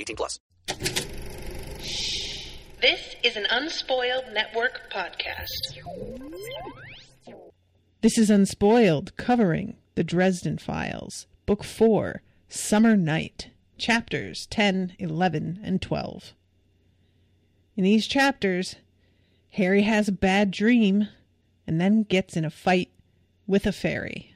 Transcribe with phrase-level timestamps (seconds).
[0.00, 0.38] 18 plus.
[2.80, 5.78] This is an Unspoiled Network podcast.
[8.00, 15.82] This is Unspoiled, covering the Dresden Files, Book 4, Summer Knight, chapters 10, 11, and
[15.82, 16.32] 12.
[17.76, 18.76] In these chapters,
[19.50, 21.08] Harry has a bad dream
[21.66, 22.88] and then gets in a fight
[23.46, 24.34] with a fairy.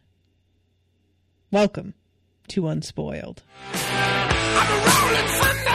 [1.51, 1.95] Welcome
[2.49, 3.43] to Unspoiled.
[4.67, 5.74] Welcome to the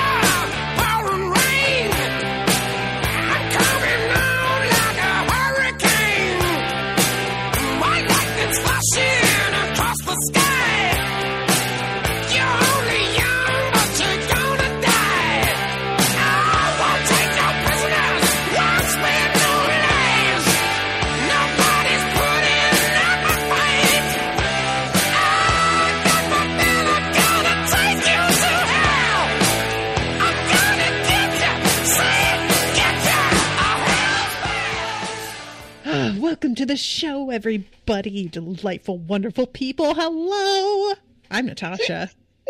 [36.80, 39.94] show, everybody, you delightful, wonderful people.
[39.94, 40.94] Hello.
[41.30, 42.10] I'm Natasha.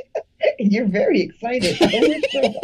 [0.60, 1.78] You're very excited.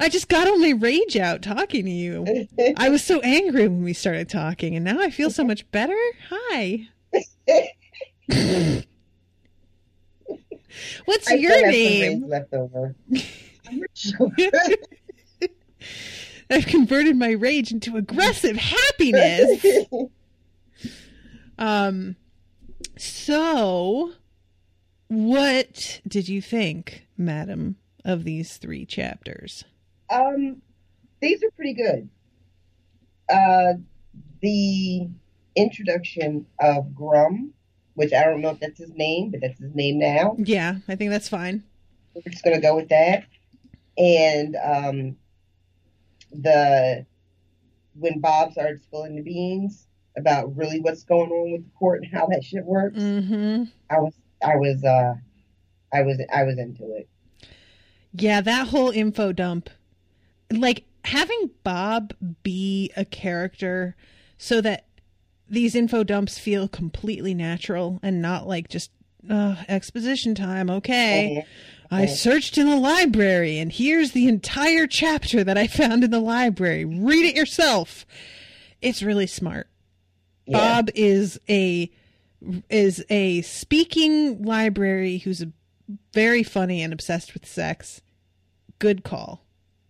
[0.00, 2.46] I just got all my rage out talking to you.
[2.76, 5.96] I was so angry when we started talking, and now I feel so much better.
[6.30, 6.88] Hi.
[11.04, 12.28] What's I your still have some name?
[12.28, 12.94] left over.
[16.50, 19.64] I've converted my rage into aggressive happiness.
[21.56, 22.16] Um,
[22.98, 24.12] so
[25.08, 29.64] what did you think, madam, of these three chapters?
[30.10, 30.60] um,
[31.20, 32.08] these are pretty good.
[33.32, 33.74] Uh,
[34.42, 35.08] the
[35.56, 37.54] introduction of Grum,
[37.94, 40.36] which I don't know if that's his name, but that's his name now.
[40.38, 41.62] Yeah, I think that's fine.
[42.14, 43.24] We're just gonna go with that.
[43.96, 45.16] And um,
[46.42, 47.06] the
[47.94, 49.86] when Bob started spilling the beans
[50.16, 53.64] about really what's going on with the court and how that shit works, Mm-hmm.
[53.90, 54.14] I was
[54.44, 55.14] I was uh
[55.92, 57.08] I was I was into it.
[58.12, 59.70] Yeah, that whole info dump.
[60.52, 63.96] Like having Bob be a character
[64.38, 64.86] so that
[65.48, 68.90] these info dumps feel completely natural and not like just
[69.28, 70.70] uh, exposition time.
[70.70, 71.44] Okay.
[71.90, 76.20] I searched in the library and here's the entire chapter that I found in the
[76.20, 76.84] library.
[76.84, 78.06] Read it yourself.
[78.80, 79.68] It's really smart.
[80.46, 80.58] Yeah.
[80.58, 81.90] Bob is a
[82.68, 85.50] is a speaking library who's a,
[86.12, 88.02] very funny and obsessed with sex.
[88.78, 89.44] Good call.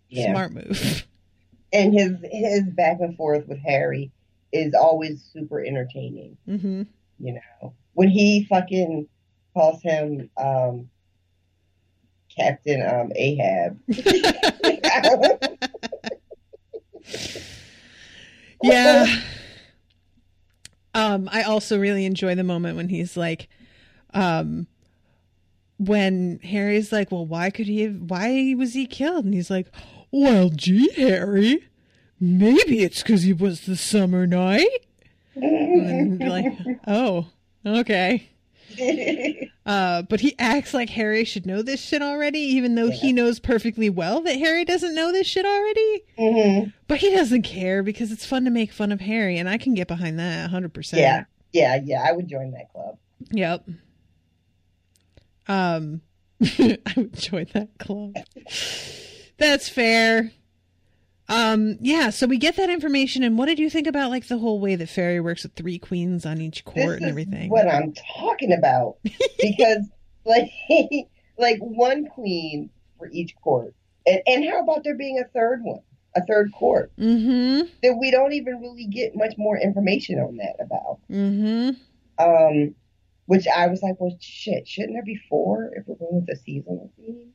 [0.09, 0.31] Yeah.
[0.31, 1.07] Smart move.
[1.73, 4.13] and his his back and forth with Harry
[4.53, 6.37] is always super entertaining.
[6.47, 6.83] hmm
[7.19, 9.09] You know, when he fucking
[9.55, 10.89] calls him um,
[12.37, 13.79] Captain um, Ahab.
[18.63, 19.07] Yeah.
[20.95, 23.49] Um, I also really enjoy the moment when he's like,
[24.15, 24.67] um,
[25.77, 27.83] when Harry's like, "Well, why could he?
[27.83, 29.67] Have, why was he killed?" And he's like,
[30.11, 31.69] "Well, gee, Harry,
[32.21, 34.87] maybe it's because it was the summer knight."
[35.35, 37.27] And like, "Oh,
[37.67, 38.31] okay."
[39.67, 43.39] Uh, but he acts like Harry should know this shit already, even though he knows
[43.41, 46.05] perfectly well that Harry doesn't know this shit already.
[46.19, 49.57] hmm But he doesn't care because it's fun to make fun of Harry, and I
[49.57, 50.99] can get behind that 100%.
[50.99, 51.25] Yeah,
[51.55, 52.05] yeah, yeah.
[52.07, 52.99] I would join that club.
[53.31, 53.67] Yep.
[55.49, 56.03] Um,
[56.43, 58.17] I would join that club.
[59.39, 60.31] That's fair.
[61.29, 64.39] Um, yeah, so we get that information, and what did you think about like the
[64.39, 67.49] whole way that Fairy works with three queens on each court and everything?
[67.51, 68.97] what I'm talking about
[69.41, 69.89] because
[70.27, 70.51] like
[71.39, 73.75] like one queen for each court,
[74.07, 75.81] and and how about there being a third one,
[76.15, 77.69] a third court Mm-hmm.
[77.83, 80.99] that we don't even really get much more information on that about.
[81.11, 81.71] Mm-hmm.
[82.19, 82.75] Um,
[83.27, 86.37] which I was like, well, shit, shouldn't there be four if we're going with a
[86.37, 87.31] seasonal theme?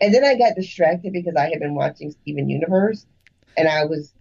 [0.00, 3.06] And then I got distracted because I had been watching Steven Universe,
[3.56, 4.12] and I was.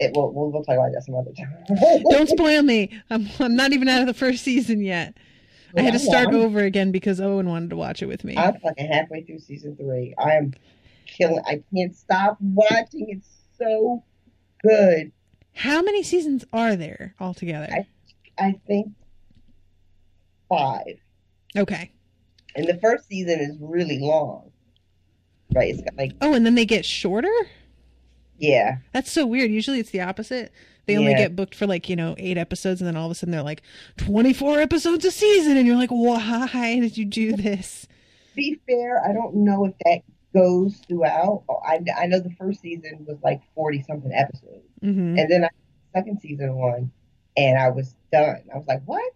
[0.00, 2.02] It, well, we'll, we'll talk about that some other time.
[2.10, 2.90] Don't spoil me.
[3.10, 5.16] I'm I'm not even out of the first season yet.
[5.76, 8.36] I had to start I'm- over again because Owen wanted to watch it with me.
[8.36, 10.14] I'm fucking halfway through season three.
[10.18, 10.54] I am
[11.06, 11.40] killing.
[11.46, 13.06] I can't stop watching.
[13.10, 13.28] It's
[13.58, 14.02] so
[14.62, 15.12] good.
[15.54, 17.68] How many seasons are there altogether?
[17.70, 17.86] I-
[18.38, 18.92] I think
[20.48, 20.96] five,
[21.56, 21.92] okay.
[22.56, 24.50] and the first season is really long.
[25.54, 25.68] Right?
[25.70, 27.30] It's got like Oh, and then they get shorter?
[28.42, 29.50] Yeah, That's so weird.
[29.50, 30.52] Usually it's the opposite.
[30.86, 31.18] They only Yeah.
[31.18, 33.42] get booked for like, you know, eight episodes and then all of a sudden they're
[33.42, 33.62] like
[33.98, 37.86] 24 episodes a season and you're like, "Why did you do this?"
[38.34, 40.00] be fair, I don't know if that
[40.34, 41.44] goes throughout.
[41.48, 44.66] Oh, I, I know the first season was like 40 something episodes.
[44.82, 45.20] Mhm.
[45.20, 45.48] And then I
[45.94, 46.90] second season one
[47.36, 48.42] and I was done.
[48.52, 49.12] I was like, what?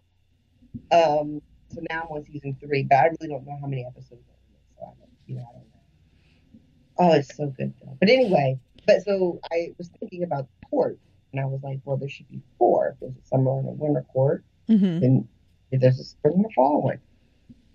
[0.92, 1.40] Um,
[1.72, 4.38] so now I'm on season three, but I really don't know how many episodes are
[4.48, 4.62] in it.
[4.78, 6.60] So I don't, you know, I don't know.
[6.98, 7.96] Oh, it's so good though.
[7.98, 10.98] But anyway, but so I was thinking about the court
[11.32, 12.88] and I was like, well, there should be four.
[12.94, 15.00] If there's a summer and a winter court, Mhm.
[15.00, 15.28] then
[15.70, 17.00] if there's a spring and a fall one.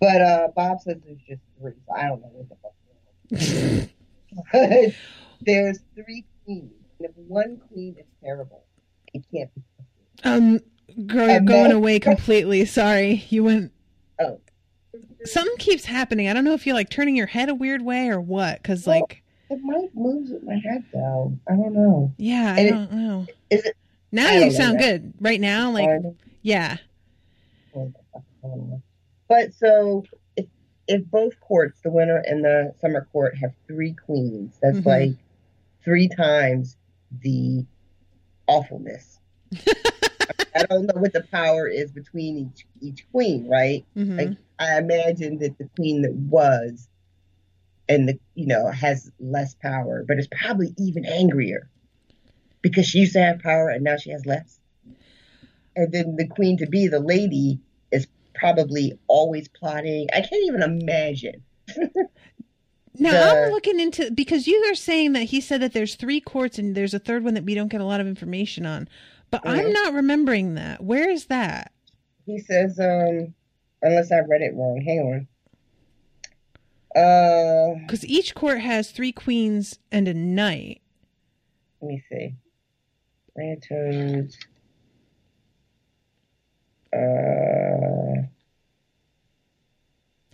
[0.00, 2.72] But uh, Bob says there's just three, so I don't know what the fuck.
[5.44, 8.64] There's three queens, and if one queen is terrible,
[9.12, 9.62] it can't be.
[10.24, 10.60] Um
[11.06, 12.64] girl, you're And going then- away completely.
[12.64, 13.24] Sorry.
[13.28, 13.72] You went
[14.20, 14.40] Oh,
[15.24, 16.28] Something keeps happening.
[16.28, 18.86] I don't know if you're like turning your head a weird way or what cuz
[18.86, 19.21] Well- like
[19.52, 21.38] it might move with my head though.
[21.48, 22.12] I don't know.
[22.16, 23.26] yeah, I and it- don't know.
[23.50, 23.76] Is it?
[24.10, 25.14] Now you know sound good.
[25.20, 25.88] Right now like
[26.42, 26.76] yeah.
[29.28, 30.04] But so
[30.36, 30.46] if
[30.88, 34.86] if both courts, the winter and the summer court, have three queens, that's Mhm.
[34.86, 35.10] like
[35.84, 36.76] three times
[37.22, 37.64] the
[38.46, 39.18] awfulness.
[40.54, 43.84] I don't know what the power is between each each queen, right?
[43.96, 44.18] Mhm.
[44.18, 46.88] Like I imagine that the queen that was
[47.92, 51.68] and the you know has less power, but is probably even angrier
[52.62, 54.58] because she used to have power and now she has less.
[55.76, 57.58] And then the queen to be, the lady,
[57.90, 60.08] is probably always plotting.
[60.12, 61.42] I can't even imagine.
[62.98, 66.20] Now the- I'm looking into because you are saying that he said that there's three
[66.20, 68.88] courts and there's a third one that we don't get a lot of information on.
[69.30, 70.84] But I'm not remembering that.
[70.84, 71.72] Where is that?
[72.26, 73.34] He says, um,
[73.80, 74.82] unless I read it wrong.
[74.82, 75.28] Hang on.
[76.94, 80.80] Uh, Because each court has three queens and a knight.
[81.80, 82.34] let me see.
[83.36, 84.36] Lanterns.
[86.92, 88.26] Uh,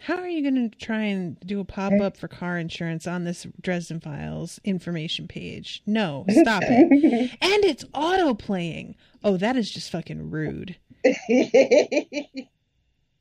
[0.00, 3.22] How are you going to try and do a pop up for car insurance on
[3.24, 5.82] this Dresden Files information page?
[5.86, 7.30] No, stop it.
[7.40, 8.96] and it's auto playing.
[9.22, 10.76] Oh, that is just fucking rude.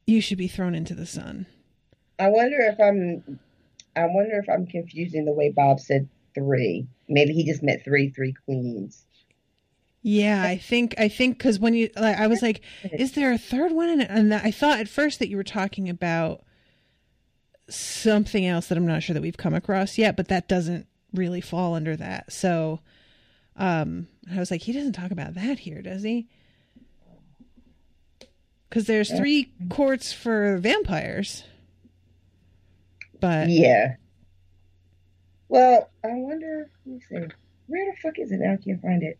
[0.09, 1.47] You should be thrown into the sun.
[2.19, 3.39] I wonder if I'm.
[3.95, 6.87] I wonder if I'm confusing the way Bob said three.
[7.07, 9.05] Maybe he just meant three, three queens.
[10.03, 13.37] Yeah, I think I think because when you, like, I was like, is there a
[13.37, 13.89] third one?
[13.89, 16.43] And, and I thought at first that you were talking about
[17.69, 21.41] something else that I'm not sure that we've come across yet, but that doesn't really
[21.41, 22.31] fall under that.
[22.31, 22.79] So,
[23.57, 26.27] um, I was like, he doesn't talk about that here, does he?
[28.69, 31.43] Because there's three courts for vampires,
[33.19, 33.95] but Yeah.
[35.49, 36.69] Well, I wonder.
[36.85, 37.27] Let me see.
[37.67, 38.53] Where the fuck is it now?
[38.53, 39.17] I can't find it.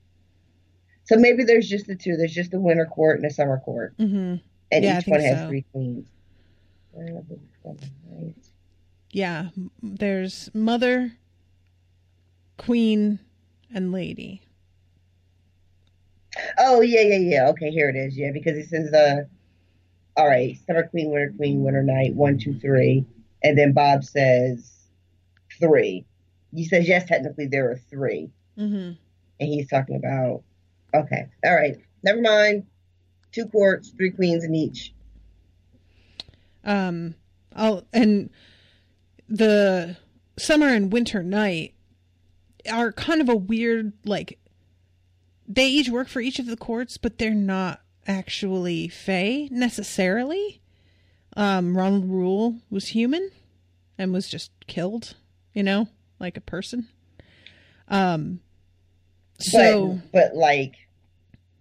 [1.04, 2.18] So maybe there's just the two.
[2.18, 4.42] There's just the winter court and the summer court, mhm.
[4.72, 5.48] and Yeah, each one has so.
[5.48, 6.06] three queens.
[6.92, 8.50] Where are the fucking knights?
[9.12, 9.50] yeah,
[9.82, 11.14] there's mother,
[12.58, 13.20] queen,
[13.74, 14.42] and lady.
[16.58, 17.48] Oh yeah, yeah, yeah.
[17.50, 18.18] Okay, here it is.
[18.18, 19.24] Yeah, because it says uh,
[20.18, 23.06] all right, summer queen, winter queen, winter knight, one, two, three,
[23.44, 24.72] and then Bob says
[25.60, 26.06] three.
[26.54, 28.76] He says yes, technically there are three, Mm-hmm.
[28.76, 28.98] and
[29.40, 30.44] he's talking about
[30.94, 32.66] okay, all right, never mind.
[33.32, 34.94] Two courts, three queens in each.
[36.64, 37.16] Um,
[37.56, 38.30] I'll and
[39.30, 39.98] the
[40.38, 41.74] summer and winter knight
[42.72, 44.40] are kind of a weird like
[45.48, 50.62] they each work for each of the courts, but they're not actually Fae necessarily.
[51.38, 53.30] Um, Ronald Reuel was human
[53.96, 55.16] and was just killed,
[55.54, 55.88] you know,
[56.20, 56.90] like a person.
[57.88, 58.40] Um,
[59.40, 60.74] so but, but like,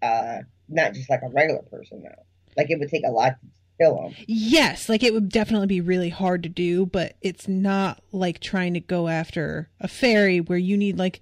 [0.01, 2.23] uh, not just like a regular person though.
[2.57, 3.47] Like it would take a lot to
[3.79, 4.15] kill him.
[4.27, 8.73] yes, like it would definitely be really hard to do, but it's not like trying
[8.75, 11.21] to go after a fairy where you need like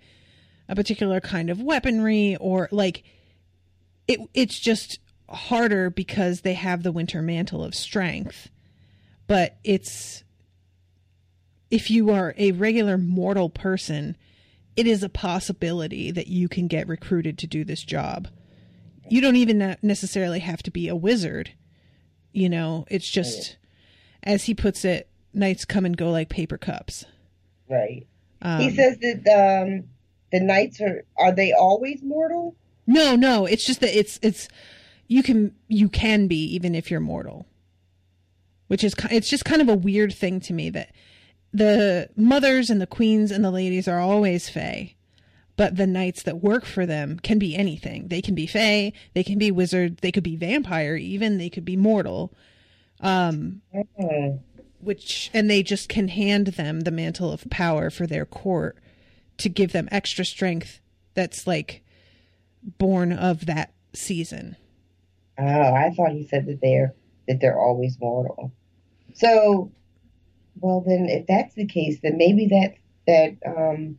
[0.69, 3.03] a particular kind of weaponry or like
[4.07, 4.21] it.
[4.33, 8.51] It's just harder because they have the winter mantle of strength,
[9.27, 10.25] but it's
[11.71, 14.17] if you are a regular mortal person,
[14.77, 18.29] it is a possibility that you can get recruited to do this job.
[19.09, 21.53] You don't even necessarily have to be a wizard.
[22.33, 23.57] You know, it's just,
[24.23, 27.05] as he puts it, knights come and go like paper cups.
[27.69, 28.07] Right.
[28.41, 29.85] Um, he says that um,
[30.33, 32.57] the knights are are they always mortal?
[32.87, 34.49] No, no, it's just that it's it's
[35.07, 37.47] you can you can be even if you're mortal.
[38.69, 40.93] Which is it's just kind of a weird thing to me that
[41.53, 44.95] the mothers and the queens and the ladies are always fae,
[45.57, 48.09] but the knights that work for them can be anything.
[48.09, 51.65] They can be fae, they can be wizard, they could be vampire, even they could
[51.65, 52.33] be mortal.
[53.01, 53.61] Um,
[54.81, 58.79] which and they just can hand them the mantle of power for their court
[59.39, 60.81] to give them extra strength
[61.15, 61.83] that's like
[62.79, 64.57] born of that season.
[65.39, 66.95] Oh, I thought he said that they're
[67.29, 68.53] that they're always mortal.
[69.15, 69.73] So,
[70.61, 72.75] well then, if that's the case, then maybe that
[73.07, 73.99] that um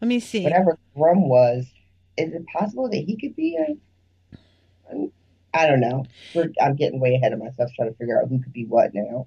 [0.00, 0.42] Let me see.
[0.42, 1.66] whatever Grum was,
[2.16, 3.76] is it possible that he could be a?
[4.90, 5.12] an-
[5.54, 6.04] I don't know.
[6.34, 8.92] We're, I'm getting way ahead of myself trying to figure out who could be what
[8.94, 9.26] now.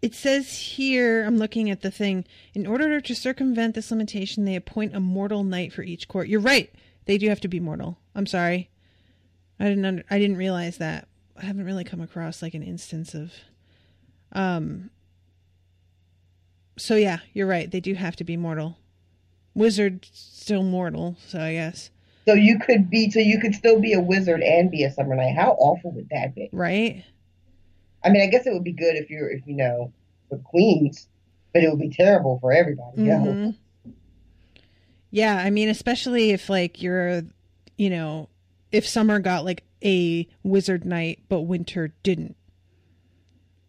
[0.00, 2.24] It says here, I'm looking at the thing.
[2.54, 6.28] In order to circumvent this limitation, they appoint a mortal knight for each court.
[6.28, 6.72] You're right.
[7.06, 7.98] They do have to be mortal.
[8.14, 8.70] I'm sorry.
[9.60, 11.08] I didn't under, I didn't realize that.
[11.36, 13.32] I haven't really come across like an instance of
[14.32, 14.90] um
[16.76, 17.70] So yeah, you're right.
[17.70, 18.78] They do have to be mortal.
[19.54, 21.90] Wizard still mortal, so I guess.
[22.26, 25.14] So you could be, so you could still be a wizard and be a summer
[25.16, 25.34] knight.
[25.34, 26.48] How awful would that be?
[26.52, 27.04] Right?
[28.04, 29.92] I mean, I guess it would be good if you're, if you know,
[30.28, 31.08] for queens,
[31.52, 32.98] but it would be terrible for everybody.
[32.98, 33.56] Mhm.
[35.10, 37.22] Yeah, I mean, especially if like you're,
[37.76, 38.28] you know,
[38.72, 42.36] if summer got like a wizard knight, but winter didn't,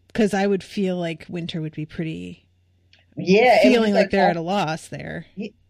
[0.08, 2.46] because I would feel like winter would be pretty
[3.15, 5.25] Yeah, feeling like they're at a loss there.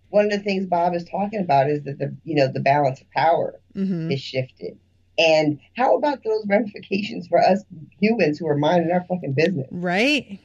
[0.09, 3.01] one of the things Bob is talking about is that the you know the balance
[3.01, 4.77] of power hmm is shifted.
[5.17, 7.63] And how about those ramifications for us
[8.00, 9.67] humans who are minding our fucking business?
[9.71, 10.39] Right?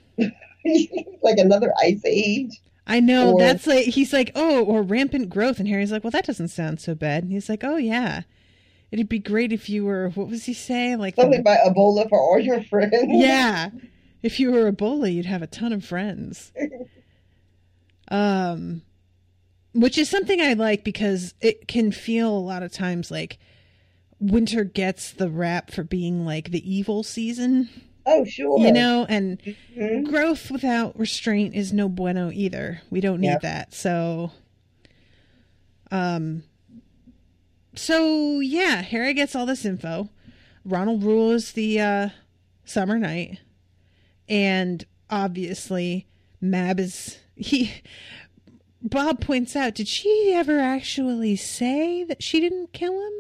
[1.23, 2.61] like another ice age.
[2.87, 6.11] I know Or- that's like he's like, oh, or rampant growth, and Harry's like, well,
[6.11, 7.23] that doesn't sound so bad.
[7.23, 8.23] And he's like, oh yeah,
[8.95, 10.09] it'd be great if you were.
[10.11, 10.99] What was he saying?
[10.99, 12.95] Like, the- Something about Ebola for all your friends.
[13.09, 13.71] yeah
[14.23, 16.51] if you were ebola you'd have a ton of friends
[18.09, 18.81] um
[19.75, 23.39] which is something i like because it can feel a lot of times like
[24.21, 27.69] winter gets the rap for being like the evil season
[28.07, 28.59] Oh, sure.
[28.59, 29.39] you know and
[29.77, 30.05] Mhm.
[30.09, 33.43] growth without restraint is no bueno either we don't need Yep.
[33.43, 34.31] that so
[35.91, 36.45] um
[37.77, 40.09] so yeah harry gets all this info.
[40.65, 42.09] Ronald Reuel's the uh
[42.65, 43.41] summer knight.
[44.29, 46.07] And obviously
[46.41, 47.73] mab is he
[48.83, 53.13] bob points out did she ever actually say that she didn't kill him?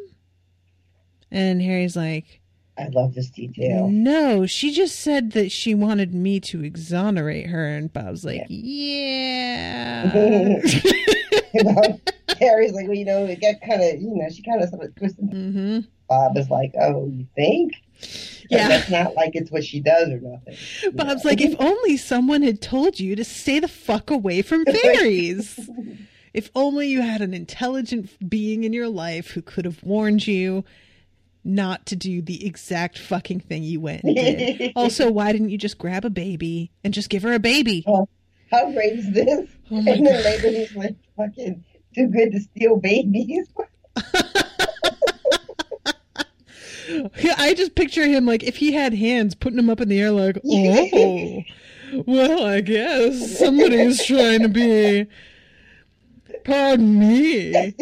[1.30, 2.40] And harry's like
[2.76, 3.88] I love this detail.
[3.88, 10.11] no, she just said that she wanted me to exonerate her, and Bob's like, yeah.
[12.40, 14.84] Harry's like, well, you know, it got kind of, you know, she kind of sort
[14.84, 15.30] of twisted.
[15.30, 17.75] hmm Bob is like, oh, you think?
[18.50, 18.68] Yeah.
[18.68, 20.56] That's not like it's what she does or nothing.
[20.92, 21.30] Bob's know?
[21.30, 25.58] like, if only someone had told you to stay the fuck away from fairies.
[26.34, 30.64] if only you had an intelligent being in your life who could have warned you
[31.42, 34.73] not to do the exact fucking thing you went and did.
[34.76, 37.84] also, why didn't you just grab a baby and just give her a baby?
[38.50, 39.49] How great is this?
[39.70, 40.25] Oh and then God.
[40.25, 43.49] later he's like, fucking too good to steal babies.
[46.87, 50.00] Yeah, I just picture him like if he had hands, putting them up in the
[50.00, 51.42] air, like, oh,
[52.06, 55.06] well, I guess somebody's trying to be.
[56.44, 57.52] Pardon me.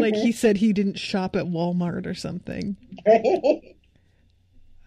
[0.00, 2.76] like he said he didn't shop at Walmart or something.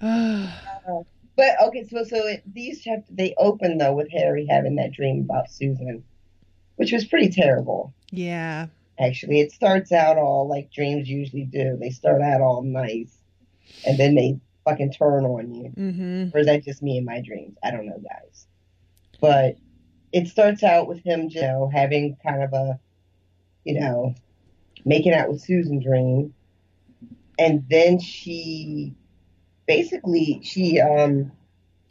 [0.01, 0.61] Ah.
[0.87, 1.03] Uh,
[1.37, 5.21] but okay, so so it, these chapters they open though with Harry having that dream
[5.21, 6.03] about Susan,
[6.75, 7.93] which was pretty terrible.
[8.11, 8.67] yeah.
[8.99, 11.77] Actually, it starts out all like dreams usually do.
[11.79, 13.15] They start out all nice,
[13.85, 15.69] and then they fucking turn on you.
[15.69, 16.35] Mm-hmm.
[16.35, 17.55] Or is that just me and my dreams?
[17.63, 18.47] I don't know, guys.
[19.21, 19.57] But
[20.11, 22.79] it starts out with him, you know, having kind of a,
[23.65, 24.15] you know,
[24.83, 26.33] making out with Susan dream,
[27.37, 28.95] and then she,
[29.67, 31.31] basically, she um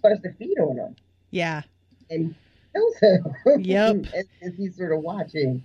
[0.00, 0.96] starts to feed on him
[1.30, 1.62] Yeah.
[2.10, 2.34] and
[2.72, 3.24] kills him.
[3.64, 3.96] Yep.
[4.14, 5.62] as, as he's sort of watching.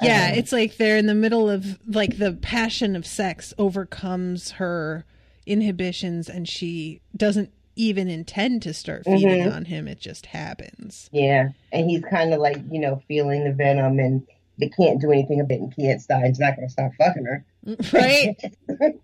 [0.00, 4.52] Yeah, Um, it's like they're in the middle of like the passion of sex overcomes
[4.52, 5.04] her
[5.46, 9.54] inhibitions and she doesn't even intend to start feeding Mhm.
[9.54, 9.86] on him.
[9.88, 11.08] It just happens.
[11.12, 14.26] Yeah, and he's kind of like you know feeling the venom, and
[14.58, 15.60] they can't do anything about it.
[15.60, 17.44] And Keitstein's not going to stop fucking her.
[17.92, 18.36] Right?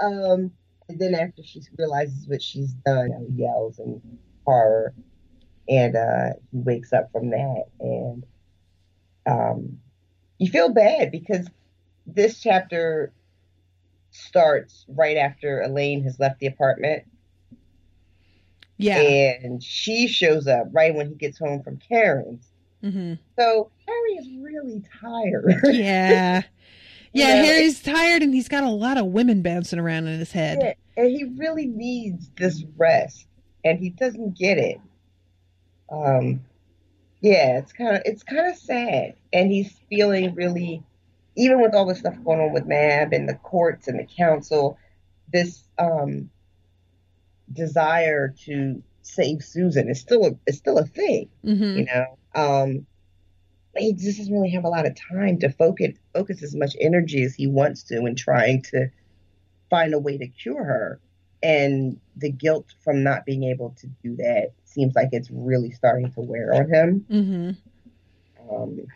[0.00, 0.50] Um,
[0.88, 4.00] and then after she realizes what she's done, he yells in
[4.44, 4.94] horror,
[5.68, 8.26] and uh, he wakes up from that, and
[9.26, 9.78] um,
[10.38, 11.48] you feel bad because
[12.06, 13.12] this chapter
[14.10, 17.04] starts right after Elaine has left the apartment,
[18.76, 19.00] yeah.
[19.00, 22.46] and she shows up right when he gets home from Karrin's.
[22.82, 25.60] hmm So Harry is really tired.
[25.64, 26.42] Yeah.
[27.14, 30.32] Yeah, know, Harry's tired and he's got a lot of women bouncing around in his
[30.32, 30.58] head.
[30.60, 33.26] Yeah, and he really needs this rest,
[33.64, 34.80] and he doesn't get it.
[35.90, 36.44] Um,
[37.20, 40.82] yeah, it's kind of it's kind of sad, and he's feeling really,
[41.36, 44.76] even with all the stuff going on with Mab and the courts and the council,
[45.32, 46.30] this um
[47.52, 52.18] desire to save Susan is still a is still a thing, hmm you know.
[52.34, 52.86] Um,
[53.82, 57.22] he just doesn't really have a lot of time to focus focus as much energy
[57.24, 58.88] as he wants to in trying to
[59.70, 61.00] find a way to cure her.
[61.42, 66.10] And the guilt from not being able to do that seems like it's really starting
[66.12, 67.04] to wear on him.
[67.08, 67.50] hmm
[68.50, 68.86] Um,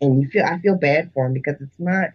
[0.00, 2.10] and you feel I feel bad for him because it's not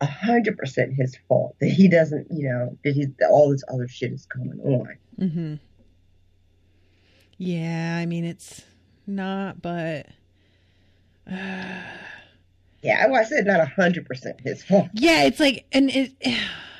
[0.00, 3.62] a hundred percent his fault that he doesn't, you know, that he that all this
[3.72, 4.98] other shit is going on.
[5.18, 5.54] hmm
[7.38, 8.62] Yeah, I mean it's
[9.06, 10.06] not, but
[11.26, 14.88] Yeah, well, I said not a hundred percent his fault.
[14.94, 16.12] yeah, it's like, and it,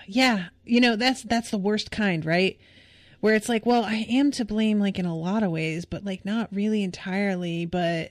[0.06, 2.58] yeah, you know, that's that's the worst kind, right?
[3.20, 6.04] Where it's like, well, I am to blame, like in a lot of ways, but
[6.04, 8.10] like not really entirely, but.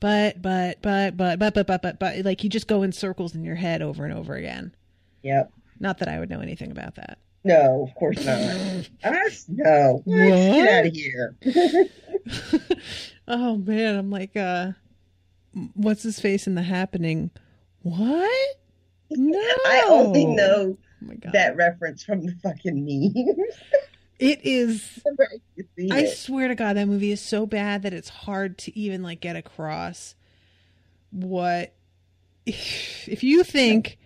[0.00, 3.36] But but but but but but but but but like you just go in circles
[3.36, 4.74] in your head over and over again.
[5.22, 5.52] Yep.
[5.78, 7.18] Not that I would know anything about that.
[7.44, 8.40] No, of course not.
[9.04, 9.44] Us?
[9.46, 10.02] No.
[10.04, 10.16] What?
[10.16, 11.36] Get out of here.
[13.28, 14.72] oh man, I'm like, uh,
[15.74, 17.30] what's his face in the happening?
[17.82, 18.56] What?
[19.10, 20.76] No, I only know
[21.10, 23.54] Oh that reference from the fucking memes.
[24.18, 25.00] it is.
[25.90, 29.02] I I swear to God, that movie is so bad that it's hard to even
[29.02, 30.14] like get across
[31.10, 31.74] what.
[32.44, 33.98] If you think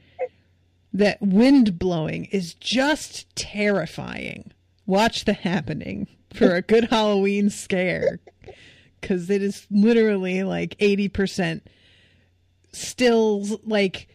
[0.93, 4.53] that wind blowing is just terrifying,
[4.85, 8.21] watch The Happening for a good Halloween scare.
[9.01, 11.61] Because it is literally like 80%
[12.73, 14.09] stills, like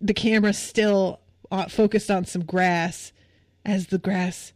[0.00, 1.20] the camera still
[1.50, 3.12] uh, focused on some grass
[3.64, 4.52] as the grass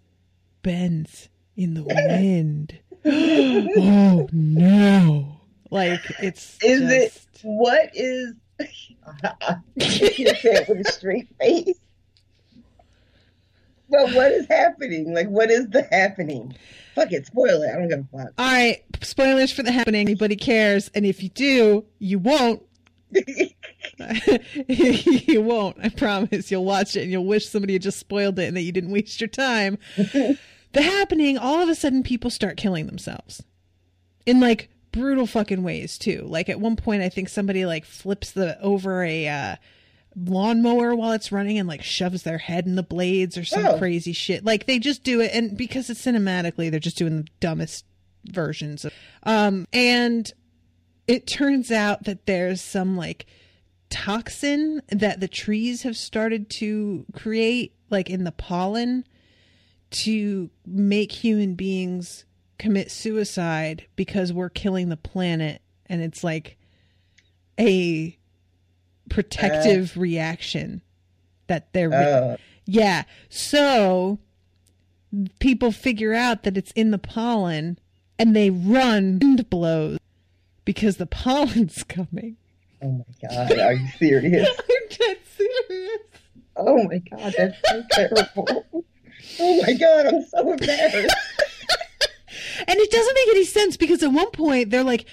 [0.62, 2.78] bends in the wind.
[3.04, 5.40] oh no!
[5.70, 8.34] Like it's Is it just- what is?
[9.74, 11.78] you said with a straight face.
[13.92, 15.12] But what is happening?
[15.12, 16.56] Like, what is the happening?
[16.94, 17.70] Fuck it, spoil it.
[17.70, 18.32] I don't give a fuck.
[18.38, 20.00] All right, spoilers for the happening.
[20.00, 20.90] Anybody cares?
[20.94, 22.62] And if you do, you won't.
[24.66, 25.76] you won't.
[25.82, 26.50] I promise.
[26.50, 28.92] You'll watch it and you'll wish somebody had just spoiled it and that you didn't
[28.92, 29.76] waste your time.
[29.96, 30.38] the
[30.74, 31.36] happening.
[31.36, 33.42] All of a sudden, people start killing themselves
[34.24, 36.24] in like brutal fucking ways too.
[36.26, 39.56] Like at one point, I think somebody like flips the over a uh,
[40.16, 43.78] lawnmower while it's running and like shoves their head in the blades or some Oh.
[43.78, 44.44] crazy shit.
[44.44, 47.84] Like they just do it, and because it's cinematically, they're just doing the dumbest
[48.26, 48.92] versions of.
[49.24, 50.32] Um, and
[51.06, 53.26] it turns out that there's some like
[53.90, 59.04] toxin that the trees have started to create, like in the pollen,
[59.90, 62.24] to make human beings
[62.58, 66.56] commit suicide because we're killing the planet, and it's like
[67.60, 68.16] a
[69.08, 70.82] protective reaction
[71.46, 73.04] that they're Uh, yeah.
[73.28, 74.18] So
[75.40, 77.78] people figure out that it's in the pollen
[78.18, 79.98] and they run wind blows
[80.64, 82.36] because the pollen's coming.
[82.80, 84.48] Oh my god, are you serious?
[84.58, 85.98] I'm dead serious.
[86.56, 88.84] Oh my god, that's so terrible.
[89.40, 91.14] Oh my god, I'm so embarrassed.
[92.66, 95.06] And it doesn't make any sense because at one point they're like,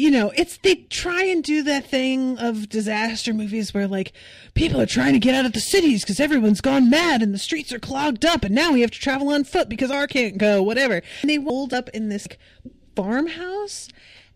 [0.00, 4.12] you know, it's they try and do that thing of disaster movies where like
[4.54, 7.38] people are trying to get out of the cities because everyone's gone mad and the
[7.38, 10.38] streets are clogged up and now we have to travel on foot because our can't
[10.38, 11.02] go, whatever.
[11.20, 12.26] And they rolled up in this
[12.96, 13.88] farmhouse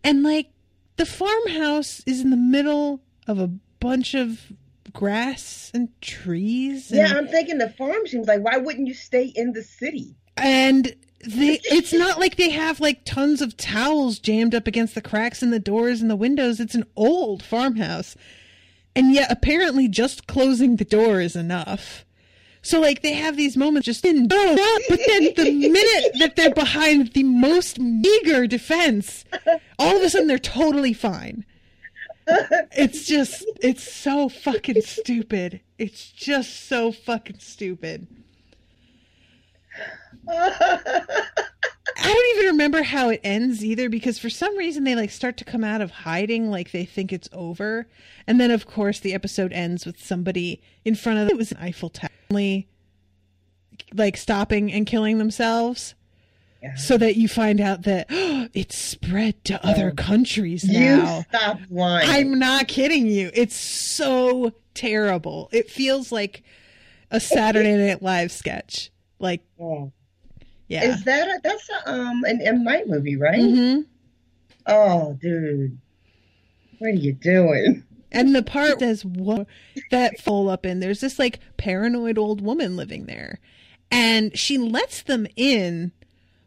[0.03, 0.51] and like
[0.97, 3.49] the farmhouse is in the middle of a
[3.81, 4.53] bunch of
[4.93, 6.91] grass and trees.
[6.91, 10.15] And, Yeah, I'm thinking the farm seems like why wouldn't you stay in the city?
[10.37, 15.03] and they it's not like they have like tons of towels jammed up against the
[15.03, 16.61] cracks in the doors and the windows.
[16.61, 18.17] It's an old farmhouse.
[18.97, 22.05] And yet apparently just closing the door is enough.
[22.63, 26.55] So like they have these moments just in oh, but then the minute that they're
[26.55, 29.25] behind the most meager defense
[29.79, 31.45] all of a sudden they're totally fine.
[32.27, 35.61] It's just it's so fucking stupid.
[35.79, 38.07] It's just so fucking stupid
[42.65, 45.81] remember how it ends either because for some reason they like start to come out
[45.81, 47.87] of hiding like they think it's over.
[48.27, 51.59] And then of course the episode ends with somebody in front of it was an
[51.59, 52.11] Eiffel Tower
[53.93, 55.95] like stopping and killing themselves.
[56.63, 56.75] Yeah.
[56.77, 61.25] So that you find out that it's spread to other Oh, countries You now.
[61.29, 62.09] stop lying.
[62.09, 63.31] I'm not kidding you.
[63.35, 65.49] It's so terrible.
[65.53, 66.43] It feels like
[67.11, 68.91] a Saturday Night Live sketch.
[69.19, 69.93] Like, Oh.
[70.75, 70.85] Yeah.
[70.95, 73.41] Is that a, that's a, um an M Night movie, right?
[73.41, 73.81] hmm
[74.67, 75.79] Oh, dude,
[76.79, 77.85] what are you doing?
[78.11, 79.47] And the part that's what
[79.91, 83.41] that fall up in, there's this like paranoid old woman living there.
[83.91, 85.93] And she lets them in,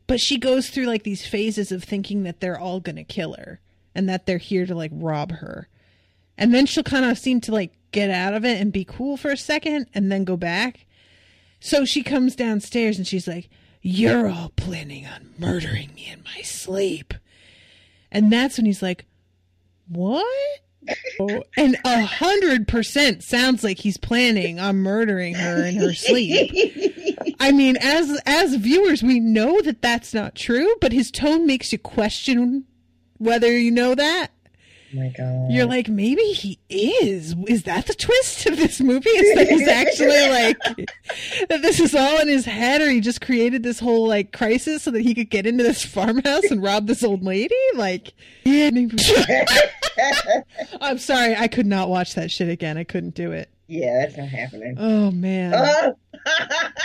[0.07, 3.59] but she goes through like these phases of thinking that they're all gonna kill her
[3.93, 5.67] and that they're here to like rob her.
[6.37, 9.17] And then she'll kind of seem to like get out of it and be cool
[9.17, 10.85] for a second and then go back.
[11.59, 13.49] So she comes downstairs and she's like,
[13.89, 17.13] You're all planning on murdering me in my sleep.
[18.11, 19.05] And that's when he's like,
[19.87, 20.25] What?
[21.19, 26.51] Oh, and a hundred percent sounds like he's planning on murdering her in her sleep.
[27.41, 31.73] I mean, as as viewers, we know that that's not true, but his tone makes
[31.73, 32.65] you question
[33.17, 34.27] whether you know that.
[34.93, 35.51] My God.
[35.51, 37.35] You're like, maybe he is.
[37.47, 39.09] Is that the twist of this movie?
[39.09, 40.57] Is that he's actually like
[41.49, 44.83] that this is all in his head, or he just created this whole like crisis
[44.83, 47.55] so that he could get into this farmhouse and rob this old lady?
[47.75, 48.13] Like,
[48.45, 48.95] yeah, maybe.
[50.81, 52.77] I'm sorry, I could not watch that shit again.
[52.77, 53.49] I couldn't do it.
[53.67, 54.75] yeah, that's not happening.
[54.79, 55.95] Oh man, Oh.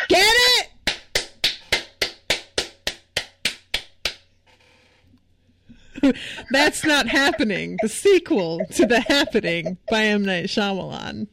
[0.09, 0.69] get it?
[6.51, 7.79] That's not happening.
[7.83, 11.29] The sequel to The Happening by M Night Shyamalan.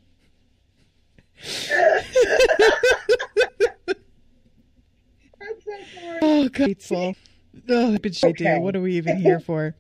[5.41, 6.19] I'm so sorry.
[6.21, 7.15] Oh god.
[7.69, 8.59] Oh, what we do?
[8.61, 9.75] What are we even here for?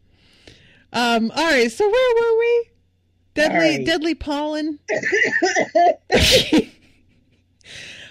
[0.93, 1.31] Um.
[1.35, 1.71] All right.
[1.71, 2.69] So where were we?
[3.35, 3.85] Deadly, right.
[3.85, 4.79] deadly pollen.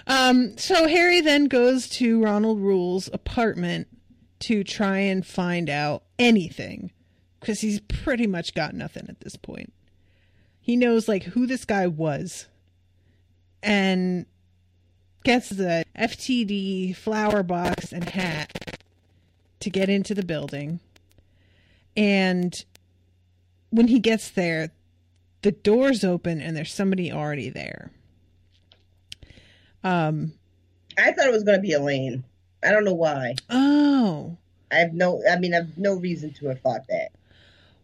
[0.07, 0.57] um.
[0.57, 3.87] So Harry then goes to Ronald Reuel's apartment
[4.39, 6.91] to try and find out anything,
[7.39, 9.73] because he's pretty much got nothing at this point.
[10.61, 12.47] He knows like who this guy was,
[13.63, 14.25] and
[15.23, 18.81] gets the FTD flower box and hat
[19.59, 20.79] to get into the building.
[21.97, 22.63] And
[23.69, 24.71] when he gets there,
[25.41, 27.91] the doors open and there's somebody already there.
[29.83, 30.33] Um
[30.97, 32.25] I thought it was going to be Elaine.
[32.61, 33.35] I don't know why.
[33.49, 34.37] oh.
[34.71, 35.21] I have no.
[35.29, 37.09] I mean, I have no reason to have thought that.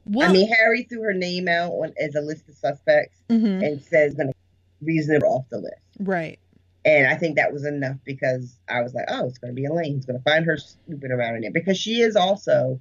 [0.05, 3.65] Well, I mean, Harry threw her name out on, as a list of suspects mhm,
[3.65, 4.35] and says going to
[4.81, 5.75] reason her off the list.
[5.99, 6.37] right.
[6.83, 9.65] And I think that was enough because I was like, oh, it's going to be
[9.65, 9.95] Elaine.
[9.95, 12.79] He's going to find her snooping around in it because she is also,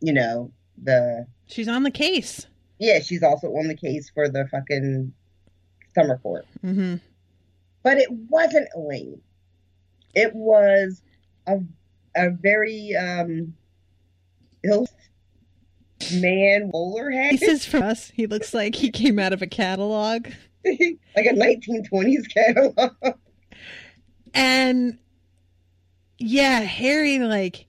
[0.00, 0.50] you know,
[0.82, 2.48] the She's on the case.
[2.80, 5.12] yeah, she's also on the case for the fucking
[5.94, 6.44] summer court.
[6.64, 7.00] Mhm.
[7.84, 9.20] But it wasn't Elaine.
[10.16, 11.00] It was
[11.46, 11.60] a
[12.16, 13.54] a very um
[14.64, 14.86] ill
[16.14, 19.46] man bowler hat, He says from us, he looks like he came out of a
[19.46, 20.28] catalog.
[20.64, 23.16] like a 1920s catalog.
[24.34, 24.98] And
[26.18, 27.66] yeah, Harry like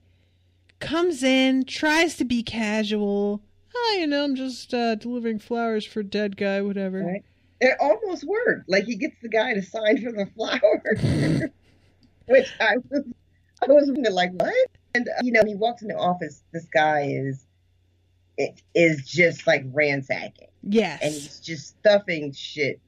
[0.80, 3.42] comes in, tries to be casual.
[3.74, 7.02] Oh, you know, I'm just uh, delivering flowers for dead guy, whatever.
[7.02, 7.24] Right.
[7.60, 8.68] It almost worked.
[8.68, 10.82] Like he gets the guy to sign for the flower,
[12.26, 13.04] which I was,
[13.68, 14.68] I was like, what?
[14.94, 16.42] And uh, you know, he walks in the office.
[16.52, 17.46] This guy is
[18.36, 20.48] it is just like ransacking.
[20.62, 21.00] Yes.
[21.02, 22.80] and he's just stuffing shit.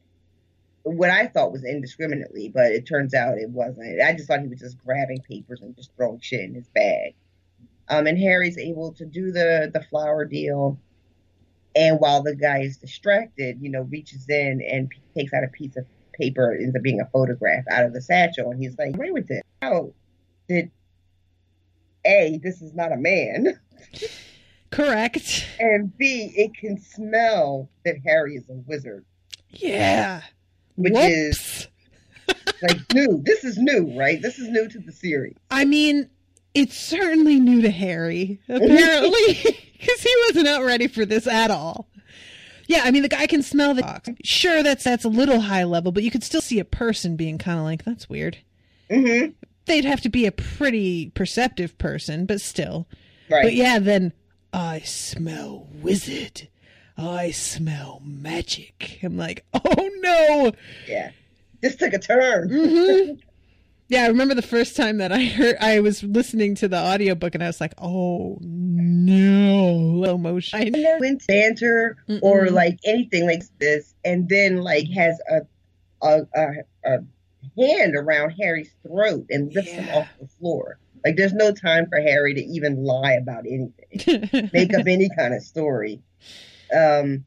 [0.85, 4.01] What I thought was indiscriminately, but it turns out it wasn't.
[4.03, 7.15] I just thought he was just grabbing papers and just throwing shit in his bag.
[7.89, 10.79] Um, and Harry's able to do the the flower deal,
[11.75, 15.49] and while the guy is distracted, you know, reaches in and p- takes out a
[15.49, 18.95] piece of paper, ends up being a photograph out of the satchel, and he's like,
[18.95, 19.43] "Away with it!
[19.61, 19.93] How
[20.49, 20.71] did
[22.07, 23.59] a this is not a man,
[24.71, 25.47] Correct.
[25.59, 29.05] and b it can smell that Harry is a wizard."
[29.51, 30.23] Yeah.
[30.77, 31.69] which is
[32.63, 33.23] like new.
[33.25, 34.21] This is new, right?
[34.21, 35.37] This is new to the series.
[35.51, 36.09] I mean,
[36.55, 39.35] it's certainly new to Harry, apparently,
[39.79, 41.89] because he wasn't out ready for this at all.
[42.67, 44.09] Yeah, I mean, the guy can smell the box.
[44.25, 47.37] Sure, that's that's a little high level, but you could still see a person being
[47.39, 48.39] kind of like, "That's weird."
[48.91, 49.33] Mm-hmm.
[49.67, 52.87] They'd have to be a pretty perceptive person, but still.
[53.31, 53.45] Right.
[53.45, 54.13] But yeah, then
[54.53, 56.49] I smell wizard.
[56.97, 59.01] I smell magic.
[59.03, 60.53] I'm like, oh no.
[60.87, 61.11] Yeah.
[61.61, 62.51] This took a turn.
[62.51, 63.15] hmm
[63.87, 67.35] Yeah, I remember the first time that I heard I was listening to the audiobook
[67.35, 70.03] and I was like, oh no.
[70.05, 70.59] Slow motion.
[70.75, 72.53] I when banter or Mm-mm.
[72.53, 75.41] like anything like this, and then like has a
[76.03, 76.47] a a,
[76.85, 76.99] a
[77.59, 80.79] hand around Harry's throat and lifts him off the floor.
[81.05, 84.51] Like there's no time for Harry to even lie about anything.
[84.53, 86.03] make up any kind of story.
[86.75, 87.25] Um,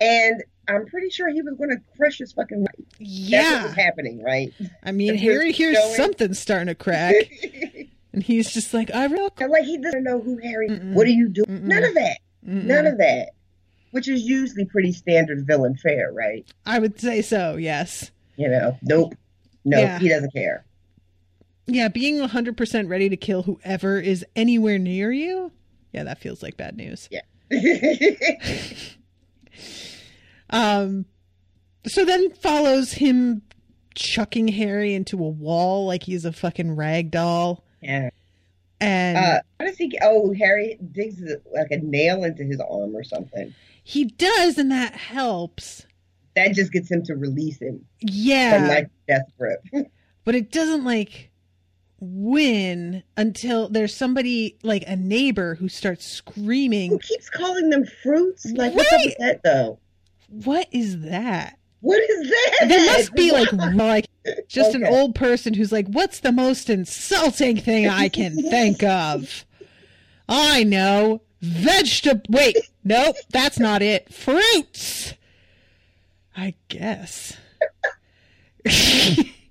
[0.00, 2.68] and I'm pretty sure he was going to crush his fucking wife.
[2.76, 3.62] That's what yeah.
[3.64, 4.52] was happening, right?
[4.82, 7.14] I mean, Harry hears going- something starting to crack
[8.12, 10.70] and he's just like, I real And, like he doesn't know who Harry.
[10.70, 10.94] Mm-mm.
[10.94, 11.46] What are you doing?
[11.46, 11.62] Mm-mm.
[11.62, 12.18] None of that.
[12.46, 12.64] Mm-mm.
[12.64, 13.30] None of that.
[13.92, 16.46] Which is usually pretty standard villain fare, right?
[16.64, 18.10] I would say so, yes.
[18.36, 19.14] You know, nope,
[19.64, 19.80] nope.
[19.80, 19.98] Yeah.
[19.98, 20.64] He doesn't care.
[21.66, 25.50] Yeah, being 100% ready to kill whoever is anywhere near you.
[25.92, 27.08] Yeah, that feels like bad news.
[27.10, 27.22] Yeah.
[30.50, 31.06] um
[31.86, 33.42] so then follows him
[33.94, 37.64] chucking Harry into a wall like he's a fucking rag doll.
[37.80, 38.10] yeah.
[38.78, 39.88] And Uh, how does he?
[39.88, 41.22] get- Oh, Harry digs
[41.54, 43.54] like a nail into his arm or something.
[43.82, 45.86] he does and that helps.
[46.36, 48.58] That just gets him to release him Yeah.
[48.58, 49.64] from like death grip.
[50.24, 51.30] but it doesn't like
[51.98, 58.44] win until there's somebody like a neighbor who starts screaming, Who keeps calling them fruits?
[58.52, 59.78] Like what's up with that though?
[60.28, 62.68] "What is that?" What is that?
[62.68, 64.06] There must be like like
[64.48, 69.44] just an old person who's like, "What's the most insulting thing I can think of?"
[70.28, 72.22] I know, vegetable.
[72.30, 74.12] Wait, nope, that's not it.
[74.12, 75.14] Fruits.
[76.36, 77.36] I guess.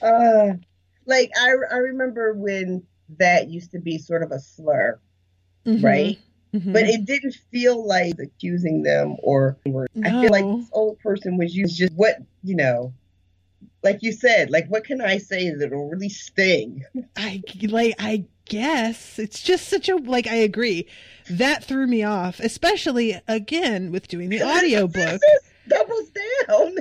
[0.00, 0.54] Uh,
[1.06, 2.82] like I, I remember when
[3.18, 5.00] that used to be sort of a slur,
[5.66, 6.18] Mhm, right?
[6.54, 6.72] mhm.
[6.72, 9.58] But it didn't feel like accusing them or
[10.04, 12.92] I feel like this old person was used just what you know,
[13.88, 16.84] like you said, like what can I say that'll really sting?
[17.16, 20.86] I like I guess it's just such a like I agree.
[21.30, 25.20] That threw me off, especially again with doing the audiobook.
[25.68, 26.10] doubles
[26.48, 26.76] down.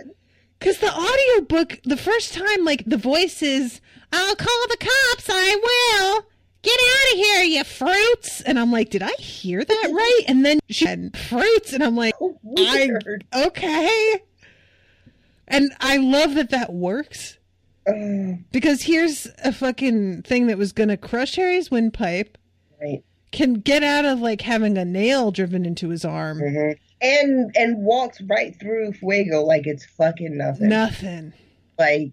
[0.59, 3.79] Cuz the audiobook the first time like the voice is
[4.11, 6.25] I'll call the cops, I will.
[6.63, 8.41] Get out of here, you fruits.
[8.41, 10.21] And I'm like, did I hear that right?
[10.27, 13.25] And then she said fruits and I'm like, oh, Weird.
[13.33, 14.23] okay.
[15.47, 17.37] And I love that that works.
[18.51, 22.37] Because here's a fucking thing that was gonna crush Harry's windpipe.
[22.81, 23.01] right.
[23.31, 26.39] can get out of like having a nail driven into his arm.
[26.39, 30.67] hmm And and walks right through Fuego like it's fucking nothing.
[30.69, 31.33] Nothing.
[31.79, 32.11] Like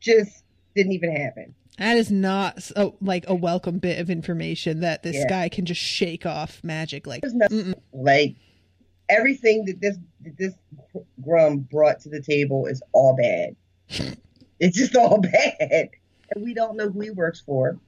[0.00, 0.44] just
[0.76, 1.54] didn't even happen.
[1.78, 2.70] That is not
[3.00, 5.28] like a welcome bit of information that this Yeah.
[5.28, 7.06] guy can just shake off magic.
[7.06, 8.34] Like, There's nothing like
[9.08, 10.54] everything that this that this
[11.22, 13.56] Grum brought to the table is all bad.
[14.60, 15.90] it's just all bad,
[16.34, 17.78] and we don't know who he works for.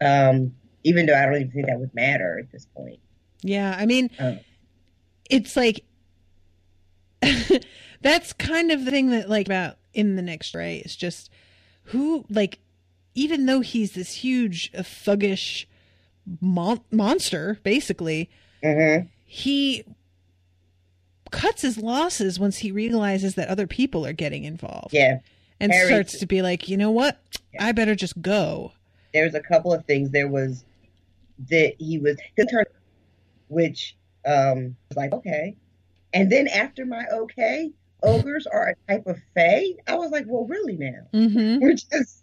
[0.00, 0.54] Um,
[0.84, 2.98] even though I don't even think that would matter at this point.
[3.42, 4.38] yeah, I mean, Oh.
[5.30, 5.84] it's like
[8.02, 10.82] that's kind of the thing that like about in the next right.
[10.84, 11.30] It's just
[11.84, 12.58] who like
[13.14, 15.66] even though he's this huge uh, thuggish
[16.40, 18.30] mon- monster, basically,
[18.64, 19.06] Mm-hmm.
[19.34, 19.82] He
[21.30, 24.92] cuts his losses once he realizes that other people are getting involved.
[24.92, 25.20] Yeah,
[25.58, 27.18] and Harry- starts to be like, you know what?
[27.58, 28.72] I better just go.
[29.14, 30.10] there's a couple of things.
[30.10, 30.66] There was
[31.48, 32.66] that he was concerned,
[33.48, 35.56] which um was like okay,
[36.12, 37.70] and then after my okay,
[38.02, 39.64] ogres are a type of fae.
[39.86, 41.06] I was like, well, really now?
[41.14, 41.62] Mm-hmm.
[41.62, 42.22] We're just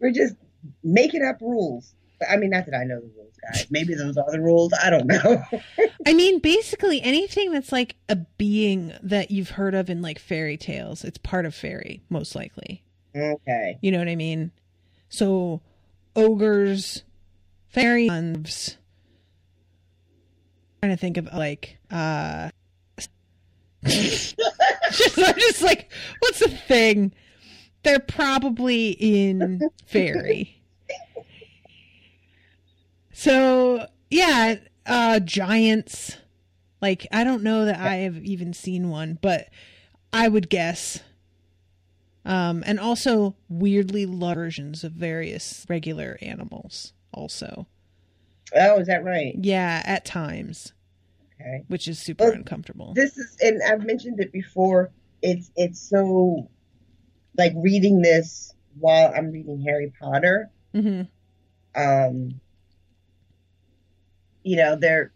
[0.00, 0.34] we're just
[0.82, 1.94] making up rules.
[2.28, 3.66] I mean, not that I know the rules, guys.
[3.70, 4.72] Maybe those are the rules.
[4.72, 5.42] I don't know.
[6.06, 10.56] I mean, basically anything that's like a being that you've heard of in like fairy
[10.56, 12.82] tales, it's part of fairy, most likely.
[13.16, 13.78] okay.
[13.80, 14.52] You know what I mean?
[15.08, 15.60] So
[16.14, 17.04] ogres,
[17.68, 18.76] fairy elves.
[20.82, 22.50] Trying to think of like uh
[23.84, 24.40] just,
[25.18, 27.12] I'm just like, what's the thing?
[27.82, 30.59] They're probably in fairy.
[33.20, 34.54] So yeah,
[34.86, 36.16] uh giants.
[36.80, 39.50] Like I don't know that I have even seen one, but
[40.10, 41.00] I would guess.
[42.24, 46.94] Um, and also weirdly versions of various regular animals.
[47.12, 47.66] Also,
[48.54, 49.34] Oh, is that right?
[49.38, 50.72] yeah, at times,
[51.38, 51.64] Okay.
[51.68, 52.94] which is super Well, uncomfortable.
[52.94, 54.92] This is, and I've mentioned it before.
[55.20, 56.48] It's it's so
[57.36, 60.48] like reading this while I'm reading Harry Potter.
[60.72, 61.02] hmm
[61.74, 62.40] Um,
[64.42, 65.12] you know, they're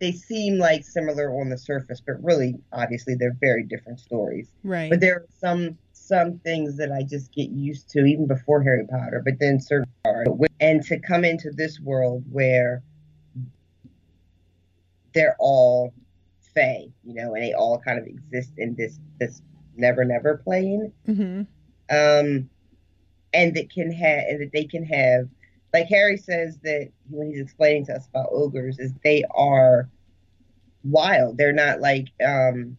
[0.00, 4.48] they seem like similar on the surface, but really, obviously, they're very different stories.
[4.62, 4.90] Right.
[4.90, 8.86] But there are some some things that I just get used to even before Harry
[8.86, 10.24] Potter, but then certain are
[10.60, 12.82] and to come into this world where
[15.14, 15.94] they're all
[16.54, 19.42] Fae, you know, and they all kind of exist in this this
[19.76, 20.92] never never plane.
[21.06, 21.42] hmm
[21.90, 22.50] Um
[23.32, 25.28] and that can have and that they can have
[25.74, 29.90] like Harry says that when he's explaining to us about ogres is they are
[30.84, 31.36] wild.
[31.36, 32.78] They're not like um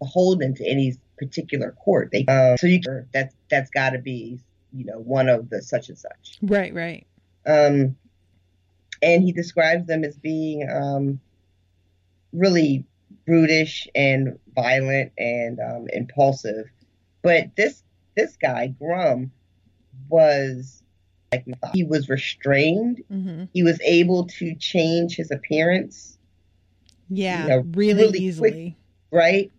[0.00, 2.08] beholden to any particular court.
[2.10, 2.80] They um, so you
[3.12, 4.40] that's that's got to be
[4.72, 6.38] you know one of the such and such.
[6.40, 6.74] Right.
[6.74, 7.06] Right.
[7.46, 7.96] Um,
[9.02, 11.20] and he describes them as being um,
[12.32, 12.86] really
[13.26, 16.64] brutish and violent and um, impulsive.
[17.20, 17.82] But this
[18.16, 19.32] this guy Grum
[20.08, 20.81] was
[21.32, 23.02] like he was restrained.
[23.08, 26.18] hmm He was able to change his appearance,
[27.08, 27.42] Yeah.
[27.42, 28.76] You know, really, really easily.
[29.10, 29.50] right?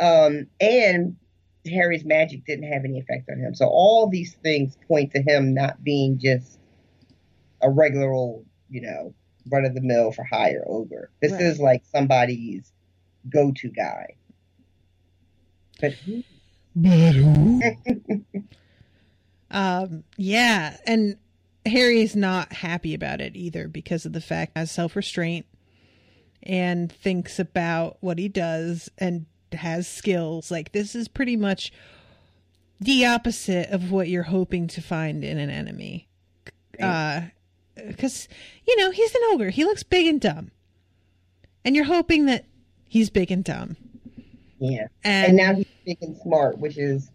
[0.00, 1.16] Um, and
[1.70, 3.54] Harry's magic didn't have any effect on him.
[3.54, 6.58] So all these things point to him not being just
[7.62, 9.14] a regular old, you know,
[9.50, 11.10] run of the mill for hire ogre.
[11.20, 11.42] This Right.
[11.42, 12.72] is like somebody's
[13.28, 14.06] go to guy.
[15.80, 16.24] But who?
[16.74, 17.60] But who?
[19.52, 20.04] um.
[20.16, 21.16] Yeah, and
[21.64, 25.46] Harry's not happy about it either because of the fact he has self restraint
[26.42, 30.50] and thinks about what he does and has skills.
[30.50, 31.72] Like this is pretty much
[32.80, 36.08] the opposite of what you're hoping to find in an enemy.
[36.80, 37.22] Uh,
[37.76, 38.28] because
[38.66, 39.50] you know he's an ogre.
[39.50, 40.50] He looks big and dumb,
[41.64, 42.44] and you're hoping that
[42.88, 43.76] he's big and dumb.
[44.58, 44.86] Yeah.
[45.04, 47.10] And, And now he's big and smart, which is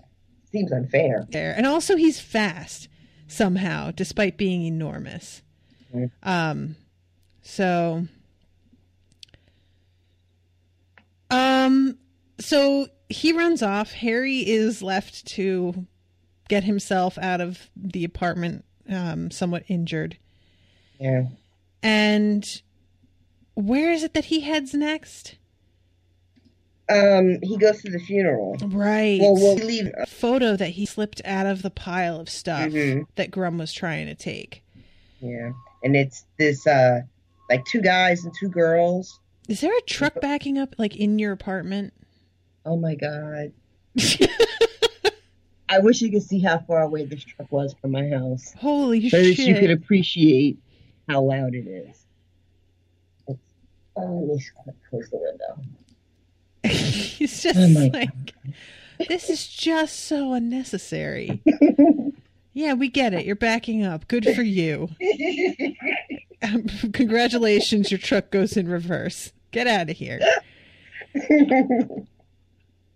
[0.52, 1.26] seems unfair.
[1.34, 2.88] And also he's fast
[3.28, 5.42] somehow, despite being enormous.
[5.94, 6.12] Mhm.
[6.24, 6.76] Um
[7.42, 8.08] so
[11.30, 11.98] um
[12.40, 13.94] so he runs off.
[13.94, 15.86] Harry is left to
[16.50, 20.18] get himself out of the apartment um somewhat injured.
[21.00, 21.26] Yeah.
[21.84, 22.44] And
[23.54, 25.36] where is it that he heads next?
[26.90, 28.56] Um, he goes to the funeral.
[28.62, 29.20] Right.
[29.20, 29.92] Well, we'll leave.
[29.98, 33.06] A photo that he slipped out of the pile of stuff Mhm.
[33.16, 34.64] that Grum was trying to take.
[35.20, 35.52] Yeah,
[35.84, 37.02] and it's this uh,
[37.50, 39.20] like two guys and two girls.
[39.50, 41.94] Is there a truck backing up like in your apartment?
[42.66, 43.52] Oh my god.
[45.70, 48.54] I wish you could see how far away this truck was from my house.
[48.58, 49.48] Holy So that shit.
[49.48, 50.58] you could appreciate
[51.10, 52.06] how loud it is.
[53.28, 53.40] It's,
[53.98, 55.60] oh, let me close the window.
[57.18, 58.10] He's just Oh like
[59.08, 61.42] this is just so unnecessary.
[62.54, 63.26] yeah, we get it.
[63.26, 64.08] You're backing up.
[64.08, 64.90] Good for you.
[66.42, 69.32] Um, congratulations, your truck goes in reverse.
[69.52, 70.20] Get out of here.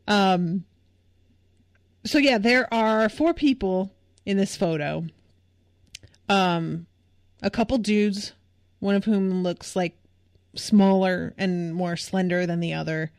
[0.08, 0.66] Um
[2.04, 3.94] so yeah, there are four people
[4.26, 5.06] in this photo.
[6.28, 6.88] Um
[7.42, 8.34] a couple dudes,
[8.80, 9.98] one of whom looks like
[10.56, 13.12] smaller and more slender than the other,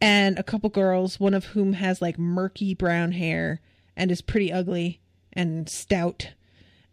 [0.00, 3.60] and a couple girls, one of whom has like murky brown hair
[3.96, 5.00] and is pretty ugly
[5.32, 6.32] and stout,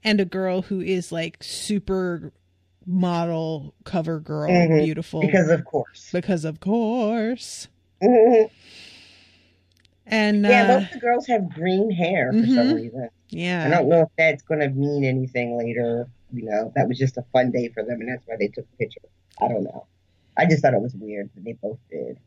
[0.03, 2.32] and a girl who is like super
[2.86, 4.84] model cover girl, Mhm.
[4.86, 6.10] beautiful because of course.
[6.12, 7.68] because of course.
[8.01, 8.49] Mhm.
[10.05, 12.76] And yeah, uh, of the girls have green hair for some Mhm.
[12.76, 13.10] reason.
[13.30, 16.08] Yeah, I don't know if that's going to mean anything later.
[16.32, 18.66] You know, that was just a fun day for them, and that's why they took
[18.74, 19.01] a picture.
[19.41, 19.86] I don't know.
[20.38, 22.18] I just thought it was weird that they both did.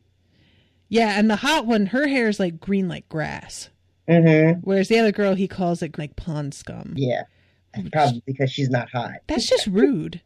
[0.91, 3.69] Yeah, and the hot one, her hair is like green like grass,
[4.07, 4.59] Mm-hmm.
[4.61, 6.93] whereas the other girl he calls it like pond scum.
[6.97, 7.23] Yeah.
[7.93, 9.13] Probably because she's not hot.
[9.27, 10.19] That's just rude.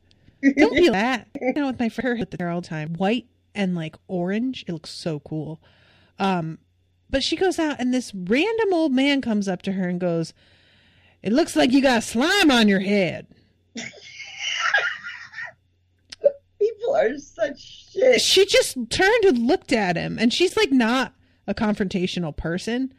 [0.57, 1.28] Don't be that.
[1.41, 4.66] You know, with my friend at the there all the time, white and like orange.
[4.68, 5.61] It looks so cool.
[6.18, 6.57] Um,
[7.09, 10.34] but she goes out and this random old man comes up to her and goes,
[11.22, 13.28] "It looks like you got slime on your head."
[16.96, 18.22] Are such shit.
[18.22, 21.14] She just turned and looked at him, and she's like not
[21.48, 22.93] a confrontational person,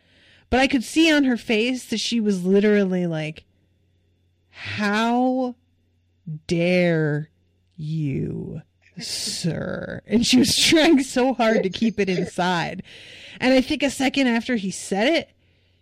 [0.50, 3.44] but I could see on her face that she was literally like,
[4.50, 5.56] "How
[6.46, 7.30] dare
[7.76, 8.62] you,
[8.98, 12.82] sir?" And she was trying so hard to keep it inside.
[13.40, 15.30] And I think a second after he said it,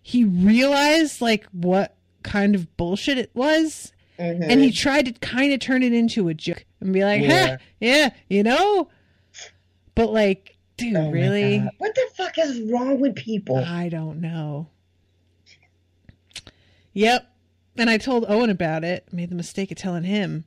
[0.03, 3.93] he realized like what kind of bullshit it was.
[4.19, 4.47] Mhm.
[4.49, 7.57] And he tried to kind of turn it into a joke and be like, Yeah.
[7.81, 8.89] yeah, you know?
[9.95, 11.59] But like, dude, Oh really?
[11.79, 13.57] What the fuck is wrong with people?
[13.59, 14.69] I don't know.
[16.93, 17.29] Yep.
[17.77, 20.45] And I told Owen about it, made the mistake of telling him.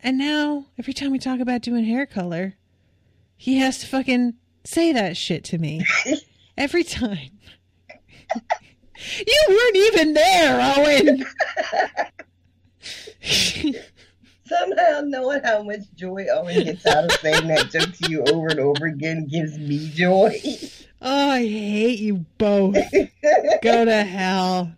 [0.00, 2.54] And now, every time we talk about doing hair color,
[3.36, 5.84] he has to fucking say that shit to me.
[6.58, 7.30] every time.
[9.26, 11.24] you weren't even there, Owen.
[14.46, 18.48] Somehow knowing how much joy Owen gets out of saying that joke to you over
[18.48, 20.40] and over again gives me joy.
[21.02, 22.74] oh, I hate you both.
[23.62, 24.72] Go to hell.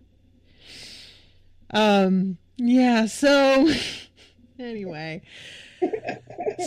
[1.73, 3.69] Um, yeah, so
[4.59, 5.23] anyway.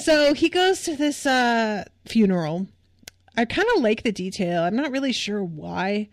[0.02, 2.68] So he goes to this uh funeral.
[3.36, 4.64] I kind of like the detail.
[4.64, 6.10] I'm not really sure why,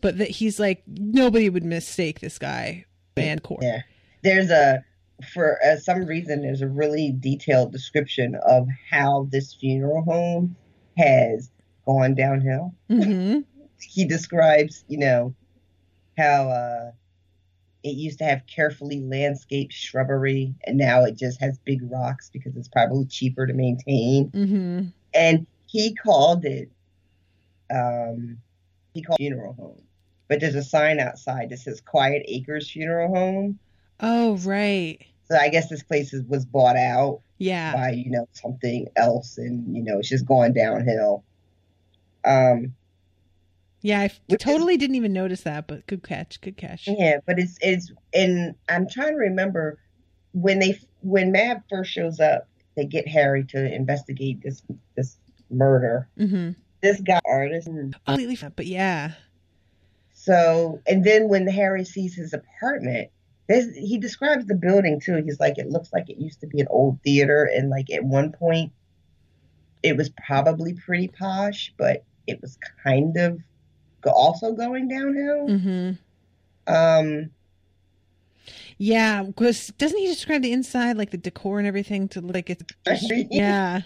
[0.00, 3.60] but that he's like nobody would mistake this guy band core.
[3.62, 3.82] Yeah.
[4.22, 4.84] There's a
[5.32, 10.56] for uh, some reason there's a really detailed description of how this funeral home
[10.98, 11.50] has
[11.86, 12.74] gone downhill.
[12.88, 13.40] hmm
[13.80, 15.34] He describes, you know,
[16.16, 16.90] how uh
[17.82, 22.56] it used to have carefully landscaped shrubbery and now it just has big rocks because
[22.56, 24.28] it's probably cheaper to maintain.
[24.30, 24.82] hmm
[25.14, 26.70] and he called it
[27.74, 28.38] um
[28.94, 29.82] he called it funeral home
[30.28, 33.58] but there's a sign outside that says quiet acres funeral home
[34.00, 34.98] Oh, right.
[35.28, 37.72] so i guess this place is, was bought out Yeah.
[37.72, 41.24] by you know something else and you know it's just going downhill
[42.24, 42.74] um
[43.82, 46.40] Yeah, I f- Which is- totally didn't even notice that, but good catch.
[46.40, 46.86] Good catch.
[46.88, 49.78] yeah but it's it's and i'm trying to remember
[50.32, 54.62] when they when mab first shows up they get harry to investigate this
[54.96, 55.16] this
[55.50, 57.68] murder hmm this guy artist
[58.06, 59.12] Completely, but yeah.
[60.14, 63.10] So, and then when Harry sees his apartment,
[63.52, 65.22] there's, he describes the building too.
[65.24, 68.04] He's like, it looks like it used to be an old theater, and like at
[68.04, 68.72] one point,
[69.82, 73.38] it was probably pretty posh, but it was kind of
[74.06, 75.46] also going downhill.
[75.48, 75.90] hmm
[76.66, 77.30] Um,
[78.78, 82.64] Yeah, because doesn't he describe the inside, like the decor and everything, to like it's
[83.30, 83.82] yeah,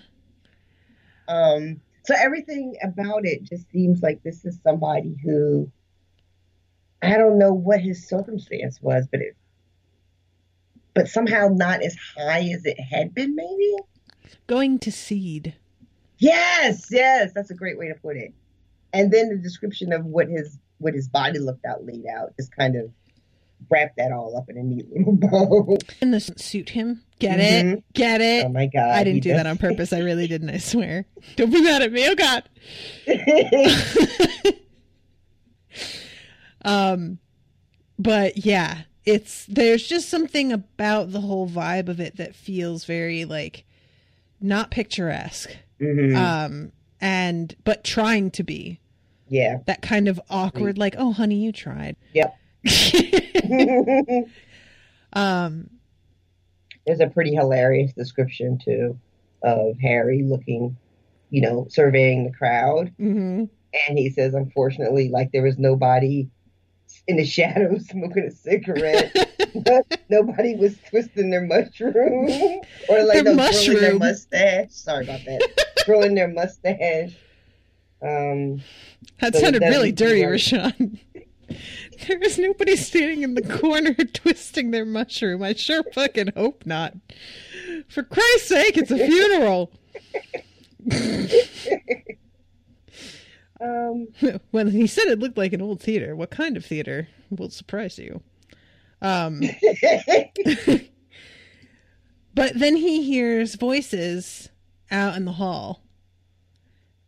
[1.29, 5.71] um, so everything about it just seems like this is somebody who
[7.03, 9.37] I don't know what his circumstance was, but it,
[10.97, 13.76] but somehow not as high as it had been, maybe.
[14.49, 15.55] going to seed.
[16.18, 18.32] Yes, yes, that's a great way to put it.
[18.92, 22.51] And then the description of what his what his body looked out laid out just
[22.57, 22.90] kind of
[23.70, 25.78] wrapped that all up in a neat little bow.
[26.01, 27.03] And this suit him.
[27.18, 27.74] Get Mhm.
[27.78, 27.84] it?
[27.94, 28.44] Get it?
[28.47, 28.90] oh my god!
[28.90, 29.92] I didn't do that on purpose.
[29.92, 30.51] I really didn't.
[30.51, 31.05] I swear.
[31.36, 32.09] Don't be mad at me.
[32.09, 32.42] Oh God.
[36.62, 37.18] Um,
[37.99, 43.25] but yeah, it's there's just something about the whole vibe of it that feels very
[43.25, 43.65] like
[44.41, 45.57] not picturesque.
[45.81, 46.17] Mhm.
[46.17, 48.81] Um, and but trying to be
[49.29, 49.59] yeah.
[49.67, 51.97] that kind of awkward, like, oh, honey, you tried.
[52.15, 52.37] Yep.
[55.13, 55.71] um,
[56.87, 58.99] There's a pretty hilarious description too
[59.43, 60.77] of Harry looking,
[61.31, 63.49] you know, surveying the crowd, mhm.
[63.89, 66.29] and he says, unfortunately, like there was nobody
[67.09, 69.15] in the shadows smoking a cigarette.
[70.09, 71.95] Nobody was twisting their mushroom
[72.89, 74.71] or like Their no, twirling their mustache.
[74.73, 75.67] Sorry about that.
[75.85, 77.13] twirling their mustache.
[78.03, 78.63] Um,
[79.21, 80.35] That So sounded really dirty, work.
[80.35, 80.99] Rashawn.
[82.07, 85.43] There was nobody standing in the corner twisting their mushroom.
[85.43, 86.95] I sure fucking hope not.
[87.89, 89.71] For Christ's sake, it's a funeral.
[93.61, 94.09] Um,
[94.51, 97.99] when he said it looked like an old theater, what kind of theater will surprise
[97.99, 98.23] you?
[99.03, 99.41] Um,
[102.35, 104.49] but then he hears voices
[104.91, 105.83] out in the hall.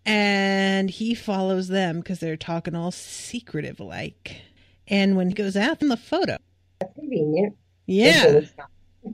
[0.05, 4.41] And he follows them because they're talking all secretive like.
[4.87, 6.39] And when he goes out in the photo,
[6.81, 7.57] that's convenient.
[7.85, 8.25] Yeah.
[8.27, 8.71] until it's not.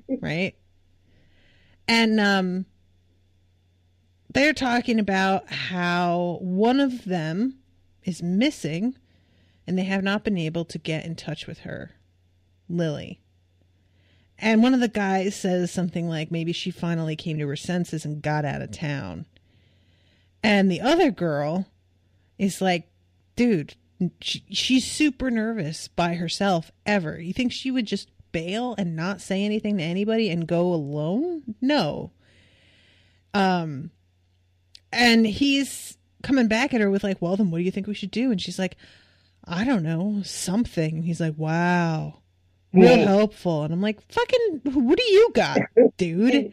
[0.21, 0.55] right?
[1.89, 2.67] And um
[4.35, 7.59] they're talking about how one of them
[8.05, 8.97] is missing
[9.67, 11.93] and they have not been able to get in touch with her,
[12.69, 13.21] Lily.
[14.39, 18.05] And one of the guys says something like maybe she finally came to her senses
[18.05, 19.27] and got out of town.
[20.43, 21.67] And the other girl
[22.39, 22.91] is like,
[23.37, 23.77] dude,
[24.21, 27.19] she, she's super nervous by herself ever.
[27.21, 31.55] You think she would just bail and not say anything to anybody and go alone?
[31.63, 32.11] No.
[33.33, 33.91] Um
[34.95, 37.95] and he's coming back at her with like, "Well, then what do you think we
[37.95, 38.77] should do?" And she's like,
[39.45, 42.21] "I don't know, something." And he's like, "Wow."
[42.73, 43.05] Real Yeah.
[43.05, 43.63] helpful.
[43.63, 45.61] And I'm like, "Fucking what do you got,
[45.97, 46.53] dude?"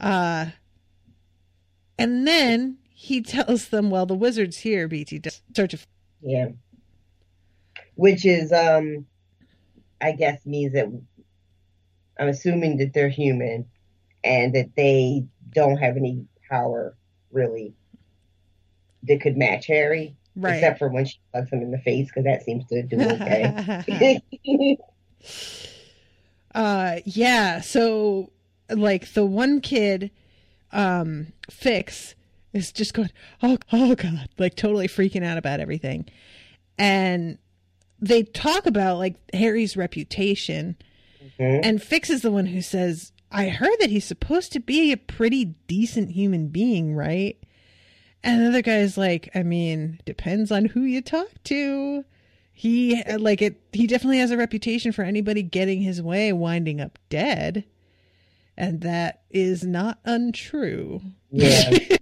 [0.00, 0.46] Uh
[1.98, 5.20] and then he tells them, "Well, the wizard's here, BT.
[5.54, 5.86] Search of
[6.22, 6.48] Yeah.
[7.96, 9.06] Which is, um,
[10.00, 10.86] I guess, means that
[12.18, 13.66] I'm assuming that they're human
[14.24, 16.96] and that they don't have any power
[17.32, 17.74] really
[19.04, 22.24] that could match Harry, right." except for when she plugs him in the face because
[22.24, 24.20] that seems to do okay.
[26.54, 28.30] uh yeah so
[28.70, 30.10] like the one kid
[30.72, 32.14] um fix
[32.52, 33.10] is just going
[33.42, 36.06] oh oh god like totally freaking out about everything
[36.78, 37.38] and
[38.00, 40.76] they talk about like harry's reputation
[41.40, 41.60] Mhm.
[41.64, 44.96] and fix is the one who says i heard that he's supposed to be a
[44.96, 47.38] pretty decent human being right?
[48.22, 52.04] And the other guy's like i mean depends on who you talk to.
[52.52, 56.80] He uh, like it he definitely has a reputation for anybody getting his way winding
[56.80, 57.64] up dead.
[58.56, 61.00] And that is not untrue.
[61.30, 61.76] Yeah.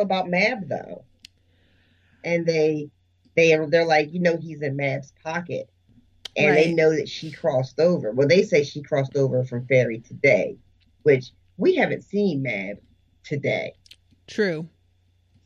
[0.00, 1.04] about Mab though,
[2.24, 2.90] and they
[3.34, 5.68] they are they're like you know he's in Mab's pocket,
[6.36, 8.12] and they know that she crossed over.
[8.12, 10.58] Well, they say she crossed over from Fairy today,
[11.06, 12.78] which we haven't seen Mab
[13.22, 13.72] today,
[14.26, 14.68] true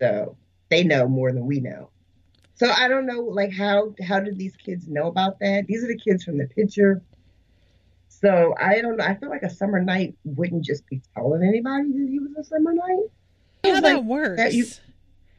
[0.00, 0.34] so
[0.70, 1.90] they know more than we know.
[2.54, 5.66] So I don't know, like how how did these kids know about that?
[5.68, 7.02] These are the kids from the picture.
[8.08, 9.04] So I don't know.
[9.04, 12.44] I feel like a Summer Knight wouldn't just be telling anybody that he was a
[12.44, 13.06] Summer Knight.
[13.64, 14.66] how Like, that works that you-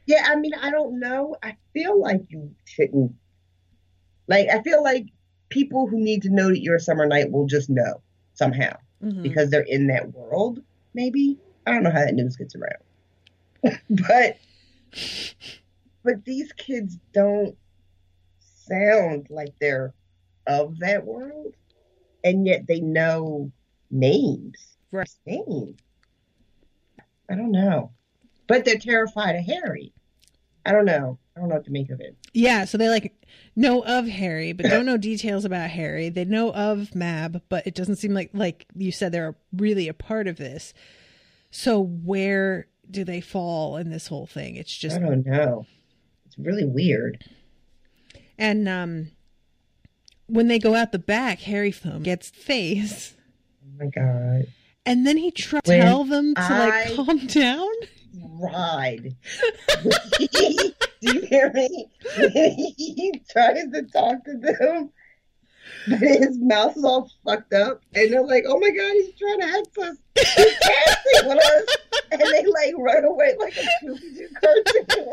[0.06, 1.36] Yeah, I mean, I don't know.
[1.42, 3.12] I feel like you shouldn't.
[4.28, 5.06] Like, I feel like
[5.48, 8.00] people who need to know that you're a Summer Knight will just know
[8.34, 8.72] somehow
[9.02, 9.22] Mhm.
[9.22, 10.60] because they're in that world.
[10.94, 12.82] Maybe I don't know how that news gets around,
[13.90, 14.38] but
[16.02, 17.56] but these kids don't
[18.40, 19.94] sound like they're
[20.46, 21.54] of that world,
[22.24, 23.50] and yet they know
[23.90, 24.76] names.
[24.90, 25.08] Right.
[25.26, 25.78] Names.
[27.30, 27.92] I don't know,
[28.46, 29.92] but they're terrified of Harry.
[30.66, 31.18] I don't know.
[31.36, 32.16] I don't know what to make of it.
[32.34, 33.14] Yeah, so they like
[33.56, 36.08] know of Harry, but don't know details about Harry.
[36.08, 39.94] They know of Mab, but it doesn't seem like like you said they're really a
[39.94, 40.72] part of this.
[41.50, 44.56] So where do they fall in this whole thing?
[44.56, 45.66] It's just I don't know.
[46.26, 47.24] It's really weird.
[48.38, 49.10] and um
[50.26, 53.12] when they go out the back, Harry film gets face,
[53.62, 54.46] Oh my god.
[54.86, 57.68] and then he tries to tell them to I- like calm down.
[58.14, 59.16] Ride.
[61.02, 61.88] Do you hear me?
[62.76, 64.90] he tries to talk to them,
[65.88, 69.40] but his mouth is all fucked up, and they're like, "Oh my god, he's trying
[69.40, 69.96] to hex us!
[70.14, 71.76] He's dancing with us!"
[72.12, 75.08] And they like run away like a Scooby Doo cartoon.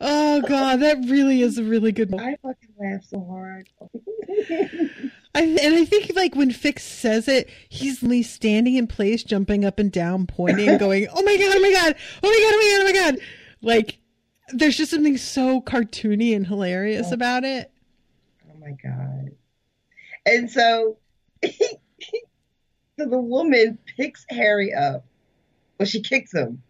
[0.00, 2.12] Oh god, that really is a really good.
[2.12, 2.22] one.
[2.22, 3.68] I fucking laugh so hard.
[5.34, 9.64] I, and I think like when Fix says it, he's least standing in place, jumping
[9.64, 11.56] up and down, pointing, going, "Oh my god!
[11.56, 11.94] Oh my god!
[12.22, 12.54] Oh my god!
[12.54, 12.80] Oh my god!
[12.80, 13.20] Oh my god!"
[13.60, 13.98] Like
[14.52, 17.70] there's just something so cartoony and hilarious about it.
[18.50, 19.30] Oh my god.
[20.24, 20.96] And so
[21.44, 21.50] so
[22.96, 25.04] the woman picks Harry up.
[25.78, 26.62] Well, she kicks him.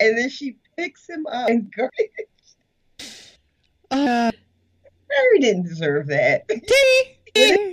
[0.00, 1.88] And then she picks him up and goes,
[3.90, 4.30] Uh,
[5.10, 6.46] Harry didn't deserve that.
[6.48, 7.67] dee!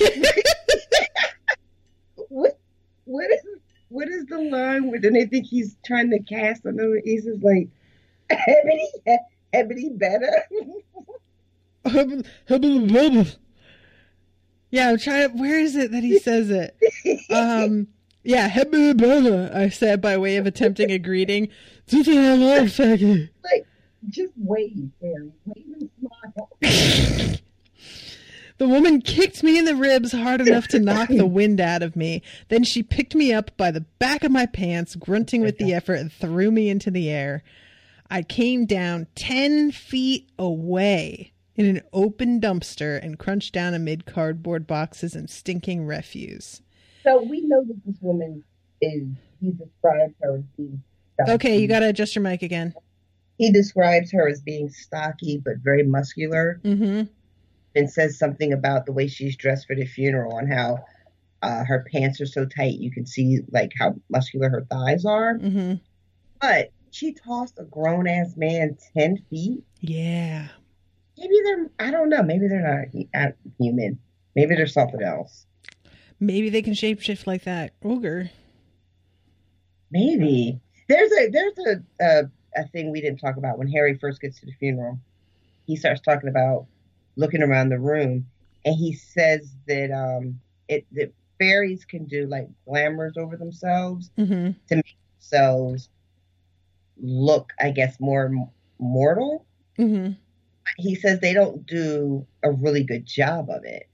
[2.28, 2.58] what
[3.04, 3.40] what is
[3.88, 7.42] what is the line where then they think he's trying to cast another he's just
[7.42, 7.68] like
[8.30, 8.88] Ebony
[9.52, 10.44] Ebony better?
[14.70, 15.36] yeah, I'm trying to.
[15.36, 16.76] Where is it that he says it?
[17.30, 17.88] Um,
[18.22, 18.48] yeah,
[19.54, 21.48] I said by way of attempting a greeting.
[23.42, 23.66] like
[24.08, 25.32] just wave, Harry.
[25.46, 26.50] Wave and smile.
[28.60, 31.96] The woman kicked me in the ribs hard enough to knock the wind out of
[31.96, 32.20] me.
[32.48, 35.94] Then she picked me up by the back of my pants, grunting with the effort,
[35.94, 37.42] and threw me into the air.
[38.10, 44.66] I came down 10 feet away in an open dumpster and crunched down amid cardboard
[44.66, 46.60] boxes and stinking refuse.
[47.02, 48.44] So we know that this woman
[48.82, 49.08] is.
[49.40, 50.82] He describes her as being.
[51.14, 51.32] Stocky.
[51.32, 52.74] Okay, you got to adjust your mic again.
[53.38, 57.04] He describes her as being stocky but very muscular, Mm-hmm.
[57.74, 60.78] And says something about the way she's dressed for the funeral and how
[61.42, 65.38] uh, her pants are so tight you can see like how muscular her thighs are.
[65.38, 65.74] Mm-hmm.
[66.40, 69.62] But she tossed a grown ass man ten feet.
[69.80, 70.48] Yeah.
[71.18, 71.70] Maybe they're.
[71.78, 72.22] I don't know.
[72.22, 73.98] Maybe they're not uh, human.
[74.34, 75.46] Maybe they're something else.
[76.18, 78.30] Maybe they can shapeshift like that ogre.
[79.90, 82.22] Maybe there's a there's a, a
[82.56, 84.98] a thing we didn't talk about when Harry first gets to the funeral.
[85.66, 86.66] He starts talking about
[87.16, 88.26] looking around the room,
[88.64, 94.50] and he says that um it that fairies can do like glamours over themselves Mm-hmm.
[94.68, 95.88] to make themselves
[97.02, 98.30] look, I guess, more
[98.78, 99.46] mortal.
[99.78, 100.12] Mm-hmm.
[100.76, 103.88] He says they don't do a really good job of it.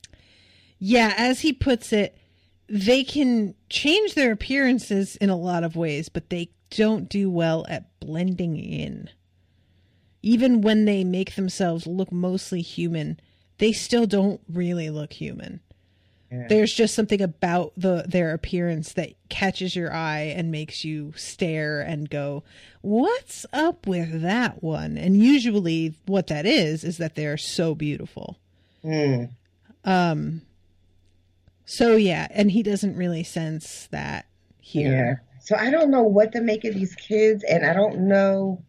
[0.78, 2.18] Yeah, as he puts it,
[2.68, 7.64] they can change their appearances in a lot of ways, but they don't do well
[7.68, 9.08] at blending in.
[10.22, 13.20] Even when they make themselves look mostly human,
[13.58, 15.60] they still don't really look human.
[16.32, 16.46] Yeah.
[16.48, 21.80] There's just something about the their appearance that catches your eye and makes you stare
[21.80, 22.42] and go,
[22.80, 28.38] "What's up with that one?" And usually what that is is that they're so beautiful.
[28.82, 29.24] Hmm.
[29.84, 30.42] Um
[31.64, 34.26] so yeah, and he doesn't really sense that
[34.62, 34.82] Yeah.
[34.82, 35.22] here.
[35.42, 38.62] So I don't know what to make of these kids, and I don't know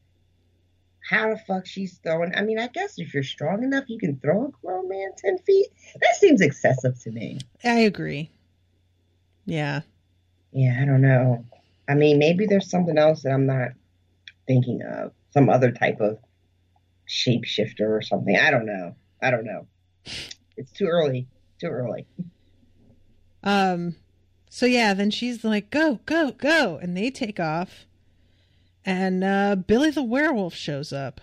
[1.07, 2.35] how the fuck she's throwing.
[2.35, 5.37] I mean, I guess if you're strong enough, you can throw a grown man ten
[5.39, 5.67] feet.
[6.01, 7.39] That seems excessive to me.
[7.63, 8.31] I agree.
[9.45, 9.81] Yeah.
[10.51, 11.45] Yeah, I don't know.
[11.87, 13.69] I mean, maybe there's something else that I'm not
[14.47, 15.13] thinking of.
[15.31, 16.19] Some other type of
[17.07, 18.35] shapeshifter or something.
[18.35, 18.95] I don't know.
[19.21, 19.67] I don't know.
[20.57, 21.27] It's too early.
[21.59, 22.05] Too early.
[23.43, 23.95] Um
[24.49, 27.85] so yeah, then she's like, "Go, go, go." And they take off.
[28.87, 31.19] And uh Billy the werewolf shows up.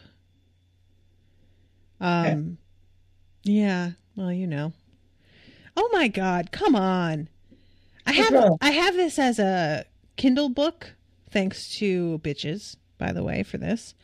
[1.99, 2.59] Um
[3.43, 4.75] yeah, well, you know.
[5.75, 7.29] Oh my god, come on.
[8.07, 8.59] I What's have wrong?
[8.61, 9.87] I have this as a
[10.17, 10.93] Kindle book
[11.31, 13.95] thanks to bitches, by the way, for this.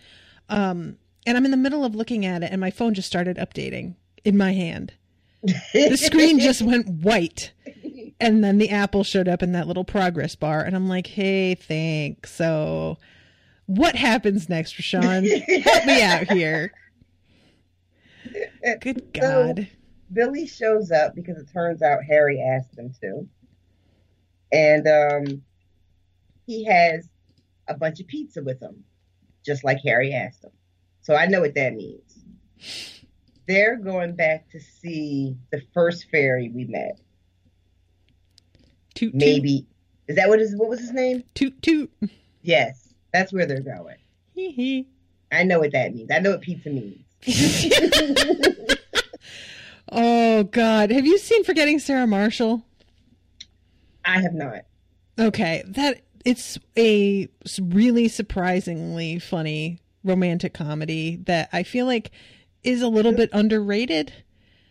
[0.48, 0.96] Um
[1.26, 3.94] and I'm in the middle of looking at it and my phone just started updating
[4.24, 4.94] in my hand.
[5.42, 7.52] The screen just went white.
[8.18, 11.54] And then the apple showed up in that little progress bar and I'm like, "Hey,
[11.54, 12.96] thanks." So
[13.76, 15.26] what happens next, Rashawn?
[15.62, 16.72] Help me out here.
[18.80, 19.68] Good So- God.
[20.12, 23.28] Billy shows up because it turns out Harry asked him to.
[24.52, 25.42] And um,
[26.46, 27.08] he has
[27.68, 28.82] a bunch of pizza with him,
[29.46, 30.50] just like Harry asked him.
[31.00, 32.24] So I know what that means.
[33.46, 36.98] They're going back to see the first fairy we met.
[38.96, 39.66] Toot, toot, Maybe
[40.08, 41.22] is that what is what was his name?
[41.34, 41.90] toot toot.
[42.42, 43.96] Yes, that's where they're going.
[44.34, 44.88] Hee hee.
[45.32, 46.10] I know what that means.
[46.10, 47.04] I know what pizza means.
[49.92, 50.90] oh God.
[50.90, 52.64] Have you seen Forgetting Sarah Marshall?
[54.04, 54.64] I have not.
[55.18, 57.28] Okay, that it's a
[57.60, 62.10] really surprisingly funny romantic comedy that I feel like
[62.62, 64.12] is a little bit underrated.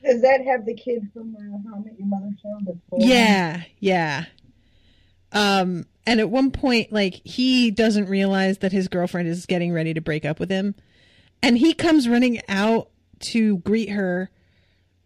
[0.03, 2.57] Does that have the kid from uh, How I Met Your Mother show?
[2.63, 4.25] The Yeah, yeah.
[5.31, 9.93] Um, and at one point, like he doesn't realize that his girlfriend is getting ready
[9.93, 10.73] to break up with him,
[11.43, 12.89] and he comes running out
[13.19, 14.31] to greet her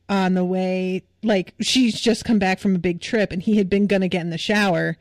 [0.07, 1.03] on the way.
[1.21, 4.21] Like she's just come back from a big trip, and he had been gonna get
[4.21, 4.95] in the shower,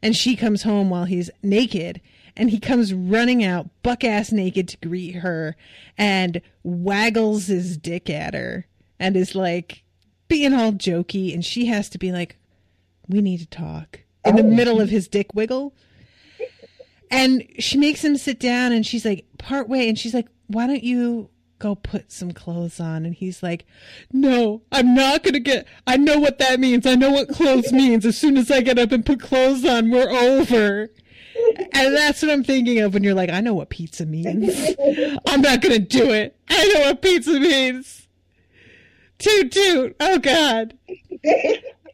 [0.00, 2.00] and she comes home while he's naked.
[2.36, 5.56] And he comes running out, buck ass naked, to greet her
[5.98, 8.66] and waggles his dick at her
[9.00, 9.82] and is like
[10.28, 11.34] being all jokey.
[11.34, 12.36] And she has to be like,
[13.08, 14.50] we need to talk in the Oh.
[14.50, 15.74] middle of his dick wiggle.
[17.10, 19.88] And she makes him sit down and she's like, part way.
[19.88, 23.04] And she's like, why don't you go put some clothes on?
[23.04, 23.64] And he's like,
[24.12, 26.86] no, I'm not going to get, I know what that means.
[26.86, 28.06] I know what clothes means.
[28.06, 30.90] As soon as I get up and put clothes on, we're over.
[31.72, 34.54] And that's what I'm thinking of when you're like, I know what pizza means.
[35.26, 36.36] I'm not going to do it.
[36.48, 38.06] I know what pizza means.
[39.18, 39.96] Toot toot.
[40.00, 40.74] Oh God.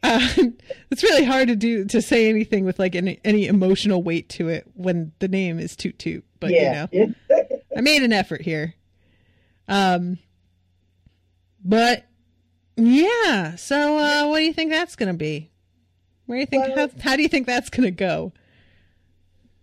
[0.03, 0.27] Uh,
[0.91, 4.47] it's really hard to do to say anything with like any, any emotional weight to
[4.49, 6.23] it when the name is Toot Toot.
[6.39, 6.87] But yeah.
[6.91, 7.43] you know,
[7.77, 8.75] I made an effort here.
[9.67, 10.19] Um,
[11.63, 12.05] but
[12.75, 13.55] yeah.
[13.55, 15.51] So, uh, what do you think that's gonna be?
[16.25, 16.75] Where do you think?
[16.75, 18.33] Well- how, how do you think that's gonna go?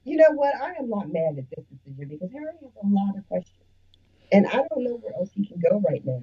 [0.04, 0.54] You know what?
[0.60, 3.56] I am not mad at this decision because Harry has a lot of questions.
[4.32, 6.22] And I don't know where else he can go right now.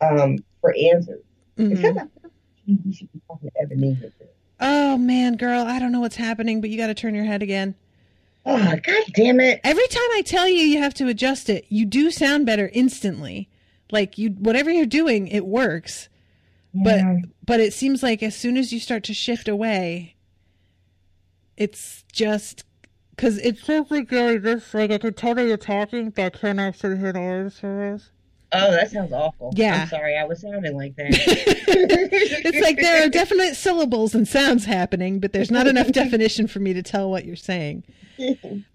[0.00, 1.22] um, for answers.
[1.58, 1.72] Mhm.
[1.72, 2.21] Except I
[2.66, 4.12] he he should be talking to Ebenezer.
[4.60, 7.42] Oh man, girl, I don't know what's happening, but you got to turn your head
[7.42, 7.74] again.
[8.44, 9.60] Oh, god damn it.
[9.62, 13.48] Every time I tell you you have to adjust it, you do sound better instantly.
[13.90, 16.08] Like you whatever you're doing, it works.
[16.74, 17.16] But Yeah.
[17.44, 20.14] but it seems like as soon as you start to shift away,
[21.56, 22.64] it's just
[23.16, 26.58] cuz it sounds like just like I can tell that you're talking, but I can't
[26.58, 28.10] actually hear the words.
[28.54, 29.52] Oh, that sounds awful.
[29.56, 29.82] Yeah.
[29.82, 31.12] I'm sorry, I was sounding like that.
[32.52, 36.60] It's like there are definite syllables and sounds happening, but there's not enough definition for
[36.60, 37.84] me to tell what you're saying.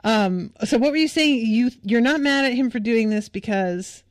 [0.03, 1.45] Um so what were you saying?
[1.45, 4.03] You you're not mad at him for doing this because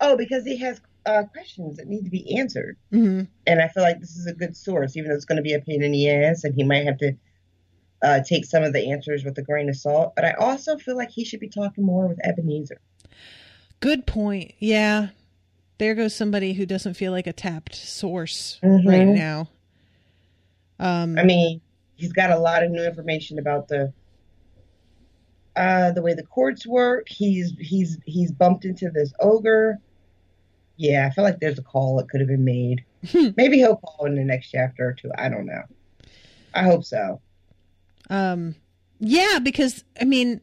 [0.00, 2.76] oh, because he has uh, questions that need to be answered.
[2.92, 3.26] Mhm.
[3.46, 5.54] And I feel like this is a good source, even though it's going to be
[5.54, 7.12] a pain in the ass and he might have to
[8.02, 10.14] uh, take some of the answers with a grain of salt.
[10.14, 12.80] But I also feel like he should be talking more with Ebenezer.
[13.80, 14.52] Good point.
[14.58, 15.08] Yeah.
[15.78, 18.86] There goes somebody who doesn't feel like a tapped source Mhm.
[18.86, 19.48] right now.
[20.80, 21.60] Um I mean,
[21.96, 23.92] he's got a lot of new information about the
[25.56, 27.08] uh, the way the courts work.
[27.08, 29.78] He's he's he's bumped into this ogre.
[30.76, 32.84] Yeah, I feel like there's a call that could have been made.
[33.36, 35.10] Maybe he'll call in the next chapter or two.
[35.18, 35.62] I don't know.
[36.54, 37.20] I hope so.
[38.10, 38.54] um
[39.00, 40.40] yeah, because I mean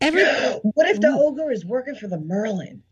[0.00, 0.24] every
[0.62, 2.82] what if the ogre is working for the Merlin?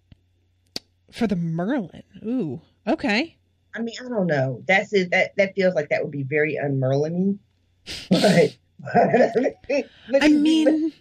[1.12, 2.02] For the Merlin.
[2.24, 2.60] Ooh.
[2.86, 3.36] Okay.
[3.74, 4.62] I mean, I don't know.
[4.66, 5.10] That's it.
[5.12, 7.38] That that feels like that would be very unmerlin
[8.10, 9.84] But, but
[10.22, 10.92] I mean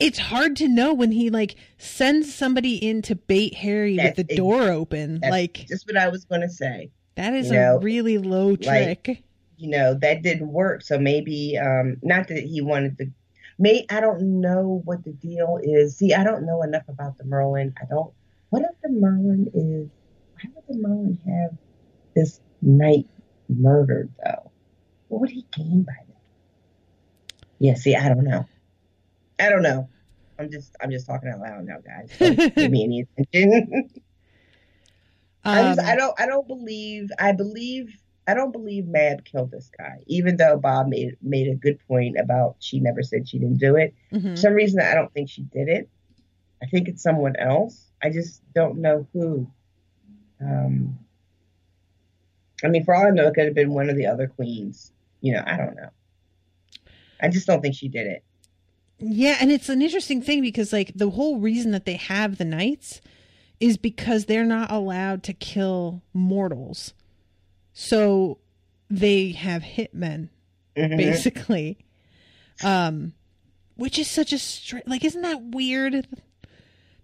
[0.00, 4.26] it's hard to know when he like sends somebody in to bait Harry with the
[4.28, 5.20] ex- door open.
[5.20, 6.90] that's Like just what I was going to say.
[7.14, 9.22] that is you know, a really low like- trick.
[9.56, 13.06] you know that didn't work so maybe um not that he wanted to
[13.56, 17.24] may i don't know what the deal is see i don't know enough about the
[17.24, 18.12] merlin i don't
[18.54, 19.88] what if the merlin is
[20.34, 21.58] why would the merlin have
[22.14, 23.06] this knight
[23.48, 24.50] murdered though
[25.08, 28.46] what would he gain by that yeah see i don't know
[29.40, 29.88] i don't know
[30.38, 33.90] i'm just i'm just talking out loud now guys don't give me any attention
[35.44, 37.94] I, just, Um, I don't I don't believe I believe
[38.26, 42.16] I don't believe Mab killed this guy, even though Bob made made a good point
[42.18, 43.94] about she never said she didn't do it.
[44.12, 44.30] mhm.
[44.30, 45.90] For some reason I don't think she did it.
[46.64, 47.90] I think it's someone else.
[48.02, 49.50] I just don't know who.
[50.40, 50.98] Um
[52.64, 54.92] I mean for all I know it could have been one of the other queens.
[55.20, 55.90] You know, I don't know.
[57.20, 58.24] I just don't think she did it.
[58.98, 62.44] Yeah, and it's an interesting thing because like the whole reason that they have the
[62.44, 63.00] knights
[63.60, 66.94] is because they're not allowed to kill mortals.
[67.72, 68.38] So
[68.90, 70.28] they have hitmen
[70.76, 70.96] Mhm.
[70.96, 71.78] basically.
[72.62, 73.12] Um
[73.76, 76.06] which is such a str- like isn't that weird?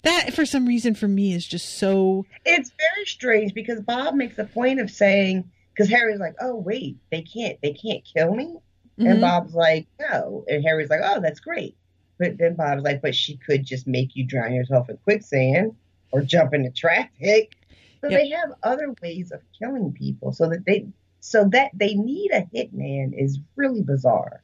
[0.03, 4.39] That for some reason for me is just so It's very strange because Bob makes
[4.39, 8.57] a point of saying because Harry's like, "Oh wait, they can't, they can't kill me,"
[8.99, 9.11] Mhm.
[9.11, 11.77] and Bob's like, "No," and Harry's like, "Oh, that's great,"
[12.19, 15.75] but then Bob's like, "But she could just make you drown yourself in quicksand
[16.13, 17.53] or jump into traffic."
[18.01, 18.19] So Yep.
[18.21, 20.87] they have other ways of killing people, so that they,
[21.21, 24.43] so that they need a hitman is really bizarre.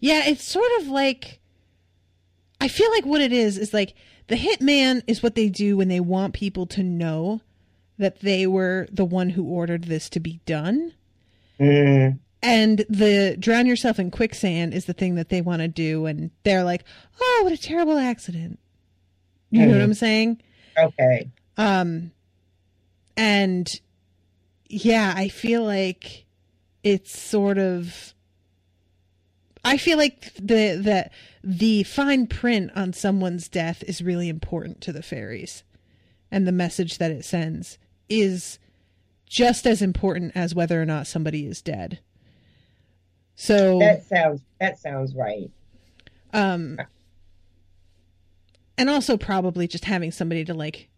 [0.00, 1.40] Yeah, it's sort of like
[2.62, 3.94] I feel like what it is is like
[4.28, 7.40] the hitman is what they do when they want people to know
[7.98, 10.92] that they were the one who ordered this to be done.
[11.60, 16.06] Mm, And the drown yourself in quicksand is the thing that they want to do
[16.06, 16.84] and they're like,
[17.20, 18.58] "Oh, what a terrible accident."
[19.50, 19.82] You know what Mhm.
[19.84, 20.42] I'm saying?
[20.78, 22.12] okay, Um
[23.16, 23.68] and
[24.68, 26.24] yeah, I feel like
[26.82, 28.14] it's sort of
[29.64, 31.10] I feel like the the
[31.44, 35.62] the fine print on someone's death is really important to the fairies.
[36.30, 38.58] And the message that it sends is
[39.26, 42.00] just as important as whether or not somebody is dead.
[43.34, 45.50] So that sounds that sounds right.
[46.32, 46.78] um
[48.78, 50.88] and also probably just having somebody to like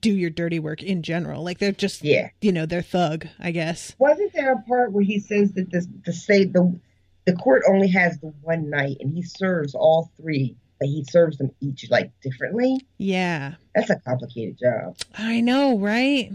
[0.00, 1.42] do your dirty work in general.
[1.44, 2.30] Like they're just Yeah.
[2.40, 3.94] you know, they're thug, I guess.
[3.98, 6.78] Wasn't there a part where he says that the the say the
[7.26, 11.36] the court only has the one knight and he serves all three, but he serves
[11.38, 12.80] them each like differently?
[12.98, 13.54] Yeah.
[13.74, 14.96] That's a complicated job.
[15.18, 16.32] I know, right?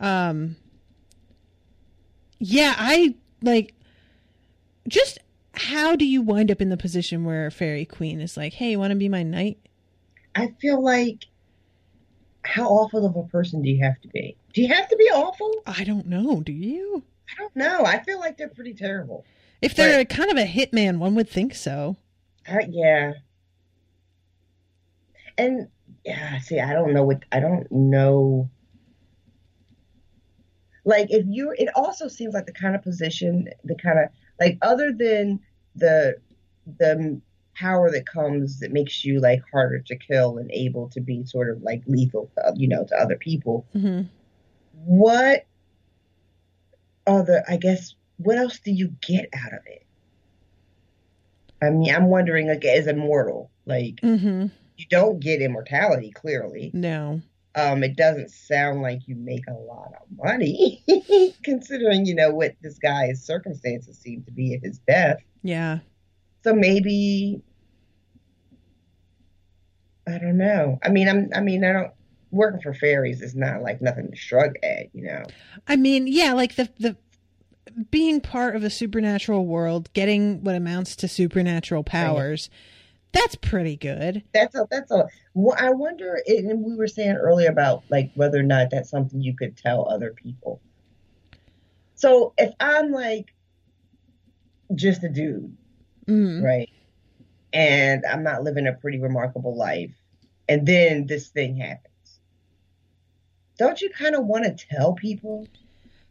[0.00, 0.56] Um
[2.38, 3.74] Yeah, I like
[4.88, 5.18] just
[5.54, 8.72] how do you wind up in the position where a fairy queen is like, "Hey,
[8.72, 9.58] you want to be my knight?"
[10.34, 11.26] I feel like
[12.42, 14.36] how awful of a person do you have to be?
[14.52, 15.62] Do you have to be awful?
[15.66, 17.04] I don't know, do you?
[17.34, 17.84] I don't know.
[17.84, 19.26] I feel like they're pretty terrible.
[19.60, 20.04] If they're Right.
[20.04, 21.96] kind of a hitman, one would think so.
[22.46, 23.12] I, yeah.
[25.38, 25.68] And
[26.04, 28.50] yeah, see, I don't know what I don't know.
[30.84, 34.08] Like if you, it also seems like the kind of position, the kind of
[34.40, 35.40] like other than
[35.74, 36.16] the
[36.78, 37.20] the
[37.54, 41.48] power that comes that makes you like harder to kill and able to be sort
[41.50, 43.66] of like lethal, uh, you know, to other people.
[43.72, 44.02] hmm
[44.72, 45.46] What
[47.06, 47.44] other?
[47.48, 49.86] I guess what else do you get out of it?
[51.62, 54.46] I mean, I'm wondering, like, as immortal, like hmm
[54.76, 56.72] you don't get immortality clearly.
[56.74, 57.22] No.
[57.54, 60.82] Um, it doesn't sound like you make a lot of money,
[61.44, 65.18] considering you know what this guy's circumstances seem to be at his death.
[65.44, 65.78] Yeah.
[66.42, 67.40] So maybe
[70.06, 70.78] I don't know.
[70.82, 71.30] I mean, I'm.
[71.34, 71.92] I mean, I don't.
[72.34, 75.22] Working for fairies is not like nothing to shrug at, you know.
[75.68, 76.96] I mean, yeah, like the the
[77.90, 82.50] being part of a supernatural world, getting what amounts to supernatural powers,
[83.12, 84.22] that's pretty good.
[84.32, 84.66] That's a.
[84.70, 85.06] That's a.
[85.36, 86.20] wh- I wonder.
[86.26, 89.88] And we were saying earlier about like whether or not that's something you could tell
[89.88, 90.60] other people.
[91.94, 93.32] So if I'm like
[94.74, 95.56] just a dude,
[96.08, 96.42] Mm.
[96.42, 96.68] right?
[97.52, 99.92] And I'm not living a pretty remarkable life.
[100.48, 101.93] And then this thing happens.
[103.58, 105.46] Don't you kind of want to tell people?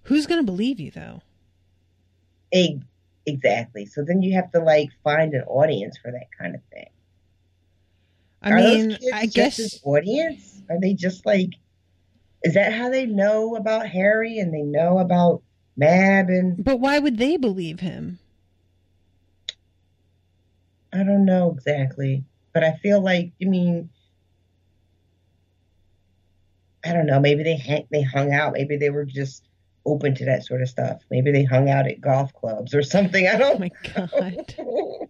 [0.04, 1.22] Who's going to believe you though?
[2.54, 2.80] E-
[3.26, 3.86] Exactly.
[3.86, 6.90] So then you have to like find an audience for that kind of thing.
[8.42, 10.62] I Are mean, those kids I guess audience?
[10.70, 11.52] Are they just like?
[12.44, 15.42] Is that how they know about Harry and they know about
[15.78, 18.20] Mab and but why would they believe him?
[20.94, 22.24] I don't know exactly,
[22.54, 23.90] but I feel like I mean,
[26.86, 27.20] I don't know.
[27.20, 28.54] Maybe they hang, they hung out.
[28.54, 29.48] Maybe they were just
[29.86, 31.02] open to that sort of stuff.
[31.10, 33.28] Maybe they hung out at golf clubs or something.
[33.28, 33.60] I Oh don't.
[33.60, 34.56] my god.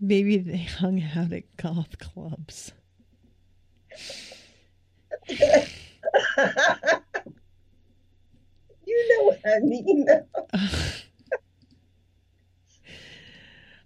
[0.00, 2.72] Maybe they hung out at golf clubs.
[5.28, 5.38] you
[8.86, 10.06] know what I mean?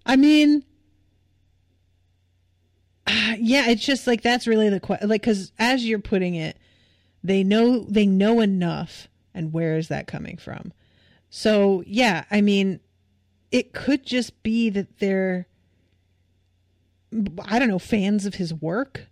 [0.06, 0.64] I mean,
[3.38, 5.08] yeah, it's just like that's really the question.
[5.08, 6.56] Like, because as you're putting it,
[7.24, 10.72] they know they know enough, and where is that coming from?
[11.30, 12.80] So yeah, I mean,
[13.50, 15.46] it could just be that they're,
[17.44, 19.06] I don't know, fans of his work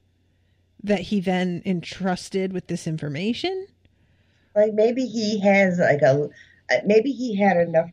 [0.83, 3.67] that he then entrusted with this information.
[4.55, 6.29] like maybe he has like a
[6.85, 7.91] maybe he had enough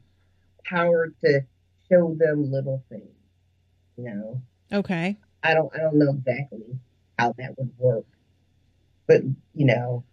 [0.66, 1.42] power to
[1.90, 3.04] show them little things.
[3.98, 4.42] You know.
[4.72, 5.18] Okay.
[5.48, 6.78] I don't I don't know exactly
[7.18, 8.06] how that would work.
[9.08, 9.22] But,
[9.56, 10.04] you know,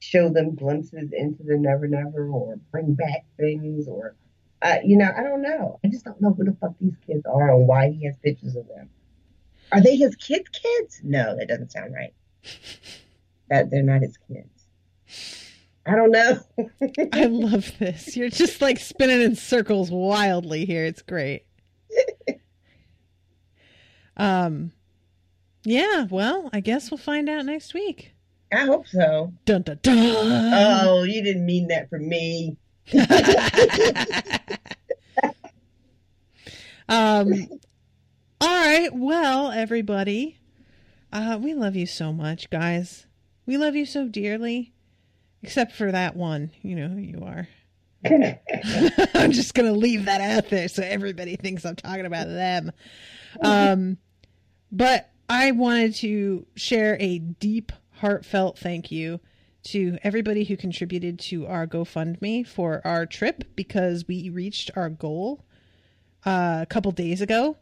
[0.00, 4.16] show them glimpses into the never never or bring back things or
[4.60, 5.78] uh, you know, I don't know.
[5.84, 8.56] I just don't know who the fuck these kids are and why he has pictures
[8.56, 8.90] of them.
[9.70, 11.00] Are they his kids' kids?
[11.04, 12.12] No, that doesn't sound right.
[13.50, 14.68] That they're not his kids.
[15.86, 16.38] I don't know.
[17.14, 18.14] I love this.
[18.14, 20.84] You're just like spinning in circles wildly here.
[20.84, 21.46] It's great.
[24.18, 24.72] Um
[25.64, 28.14] yeah, well, I guess we'll find out next week.
[28.52, 29.32] I hope so.
[29.44, 29.96] Dun dun dun.
[29.96, 32.56] Oh, you didn't mean that for me.
[36.88, 37.48] um
[38.40, 40.38] all right, well, everybody.
[41.12, 43.06] Uh we love you so much, guys.
[43.46, 44.72] We love you so dearly.
[45.42, 46.50] Except for that one.
[46.62, 47.48] You know who you are.
[49.14, 52.72] I'm just gonna leave that out there so everybody thinks I'm talking about them.
[53.40, 53.98] Um,
[54.70, 59.20] but I wanted to share a deep, heartfelt thank you
[59.64, 65.44] to everybody who contributed to our GoFundMe for our trip because we reached our goal
[66.24, 67.56] uh, a couple days ago,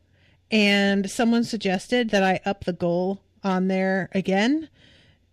[0.50, 4.68] and someone suggested that I up the goal on there again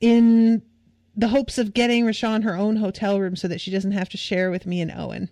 [0.01, 0.61] in
[1.15, 4.17] the hopes of getting Rashawn her own hotel room so that she doesn't have to
[4.17, 5.29] share with me and Owen.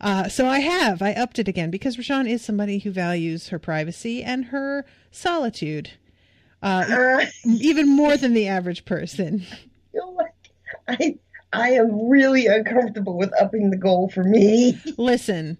[0.00, 1.02] Uh, so I have.
[1.02, 5.90] I upped it again because Rashawn is somebody who values her privacy and her solitude,
[6.62, 9.44] uh, Uh, even more than the average person.
[9.92, 10.34] feel like
[10.86, 11.18] I
[11.52, 14.78] I am really uncomfortable with upping the goal for me.
[14.98, 15.56] Listen,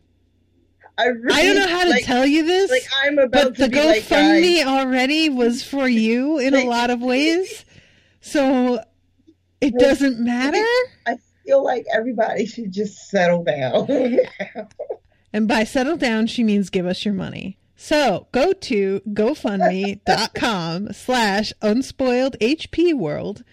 [0.98, 3.56] I really, I don't know how to like, tell you this, Like I'm about but
[3.56, 7.64] to the be like, GoFundMe already was for you in a lot of ways,
[8.20, 8.82] so
[9.60, 10.64] it doesn't matter.
[11.06, 11.16] I
[11.48, 13.88] feel like everybody should just settle down.
[15.30, 17.58] And by settle down, she means give us your money.
[17.76, 23.44] So go to GoFundMe.com slash unspoiled HP world.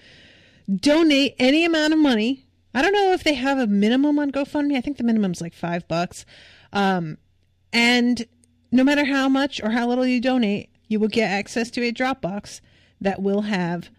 [0.74, 2.48] Donate any amount of money.
[2.74, 4.78] I don't know if they have a minimum on GoFundMe.
[4.78, 6.26] I think the minimum's like five bucks.
[6.72, 7.18] Um,
[7.74, 8.26] and
[8.72, 11.92] no matter how much or how little you donate, you will get access to a
[11.92, 12.62] Dropbox
[13.02, 13.90] that will have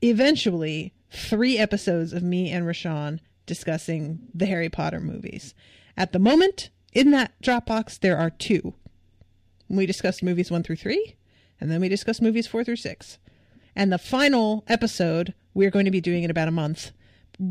[0.00, 5.54] eventually three episodes of me and Rashawn discussing the Harry Potter movies.
[5.96, 8.74] At the moment, in that Dropbox, there are two.
[9.68, 11.16] We discussed movies one through three,
[11.60, 13.18] and then we discussed movies four through six.
[13.74, 16.92] And the final episode, we're going to be doing in about a month.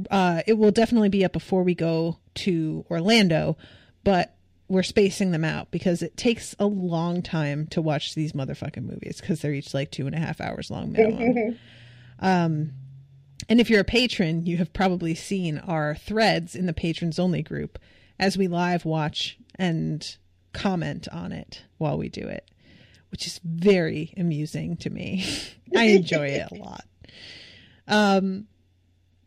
[0.09, 3.57] Uh, it will definitely be up before we go to Orlando,
[4.03, 4.36] but
[4.68, 9.20] we're spacing them out because it takes a long time to watch these motherfucking movies
[9.20, 11.59] because they're each like two and a half hours long minimum.
[12.20, 12.72] um,
[13.51, 17.43] and if you're a patron, you have probably seen our threads in the patrons only
[17.43, 17.77] group
[18.17, 20.15] as we live watch and
[20.53, 22.49] comment on it while we do it,
[23.09, 25.25] which is very amusing to me.
[25.75, 26.85] I enjoy it a lot.
[27.89, 28.47] Um,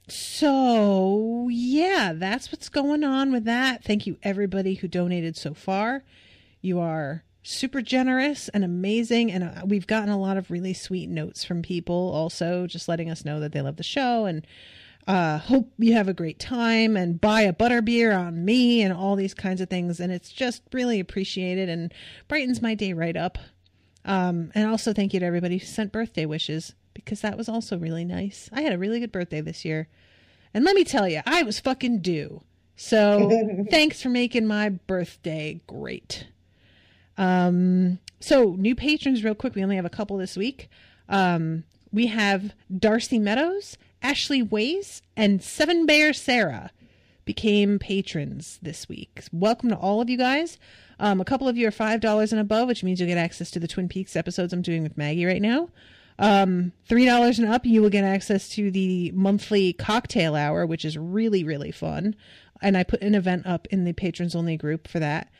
[0.08, 3.84] so yeah, that's what's going on with that.
[3.84, 6.02] Thank you everybody who donated so far.
[6.62, 11.08] You are super generous and amazing and uh, we've gotten a lot of really sweet
[11.08, 14.46] notes from people also just letting us know that they love the show and
[15.06, 18.92] uh, hope you have a great time and buy a butter beer on me and
[18.92, 20.00] all these kinds of things.
[20.00, 21.92] And it's just really appreciated and
[22.28, 23.38] brightens my day right up.
[24.04, 27.78] Um, and also thank you to everybody who sent birthday wishes because that was also
[27.78, 28.48] really nice.
[28.52, 29.88] I had a really good birthday this year.
[30.52, 32.42] And let me tell you i was fucking due.
[32.76, 33.30] So
[33.70, 36.26] thanks for making my birthday great
[37.16, 39.54] um, so new patrons, real quick.
[39.54, 40.68] We only have a couple this week.
[41.08, 46.70] Um, we have Darcy Meadows, Ashley Ways, and Seven Bear Sarah
[47.24, 49.22] became patrons this week.
[49.32, 50.58] Welcome to all of you guys.
[50.98, 53.50] Um, a couple of you are five dollars and above, which means you'll get access
[53.52, 55.68] to the Twin Peaks episodes I'm doing with Maggie right now.
[56.18, 60.84] Um, three dollars and up, you will get access to the monthly cocktail hour, which
[60.84, 62.14] is really really fun.
[62.62, 65.30] And I put an event up in the patrons only group for that.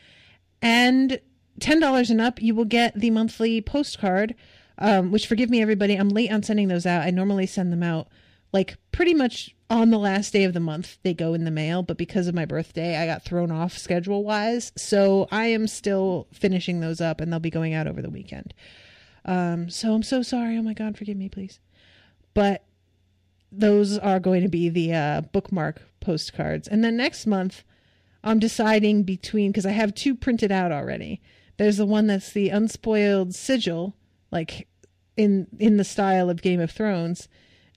[0.61, 1.19] And
[1.59, 4.35] $10 and up, you will get the monthly postcard,
[4.77, 7.03] um, which forgive me, everybody, I'm late on sending those out.
[7.03, 8.07] I normally send them out
[8.51, 10.97] like pretty much on the last day of the month.
[11.03, 14.23] They go in the mail, but because of my birthday, I got thrown off schedule
[14.23, 14.71] wise.
[14.77, 18.53] So I am still finishing those up and they'll be going out over the weekend.
[19.25, 20.57] Um, so I'm so sorry.
[20.57, 21.59] Oh my God, forgive me, please.
[22.33, 22.63] But
[23.51, 26.67] those are going to be the uh, bookmark postcards.
[26.67, 27.63] And then next month,
[28.23, 31.21] I'm deciding between, because I have two printed out already.
[31.57, 33.95] There's the one that's the unspoiled sigil,
[34.31, 34.67] like
[35.15, 37.27] in in the style of Game of Thrones,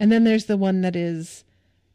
[0.00, 1.44] and then there's the one that is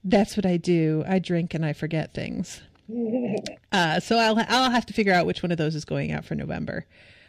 [0.04, 1.04] that's what I do.
[1.08, 2.62] I drink and I forget things.
[3.72, 6.26] Uh, so I'll I'll have to figure out which one of those is going out
[6.26, 6.86] for November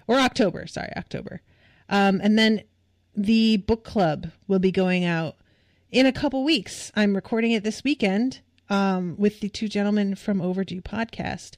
[0.07, 0.67] or October.
[0.67, 1.41] Sorry, October.
[1.89, 2.65] Um, and then
[3.17, 5.37] the book club will be going out
[5.91, 6.93] in a couple weeks.
[6.95, 11.57] I'm recording it this weekend um, with the two gentlemen from Overdue Podcast,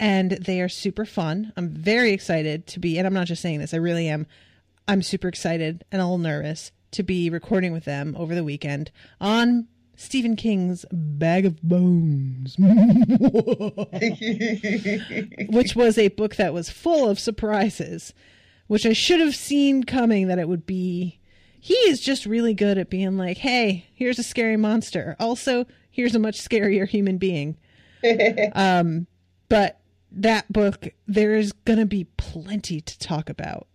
[0.00, 1.52] and they are super fun.
[1.56, 4.26] I'm very excited to be, and I'm not just saying this, I really am.
[4.88, 8.90] I'm super excited and a little nervous to be recording with them over the weekend
[9.20, 12.56] on Stephen King's Bag of Bones,
[15.50, 18.14] which was a book that was full of surprises,
[18.66, 21.18] which I should have seen coming that it would be.
[21.60, 25.14] He is just really good at being like, hey, here's a scary monster.
[25.20, 27.58] Also, here's a much scarier human being.
[28.54, 29.06] um,
[29.50, 29.79] but
[30.12, 33.66] that book, there's going to be plenty to talk about.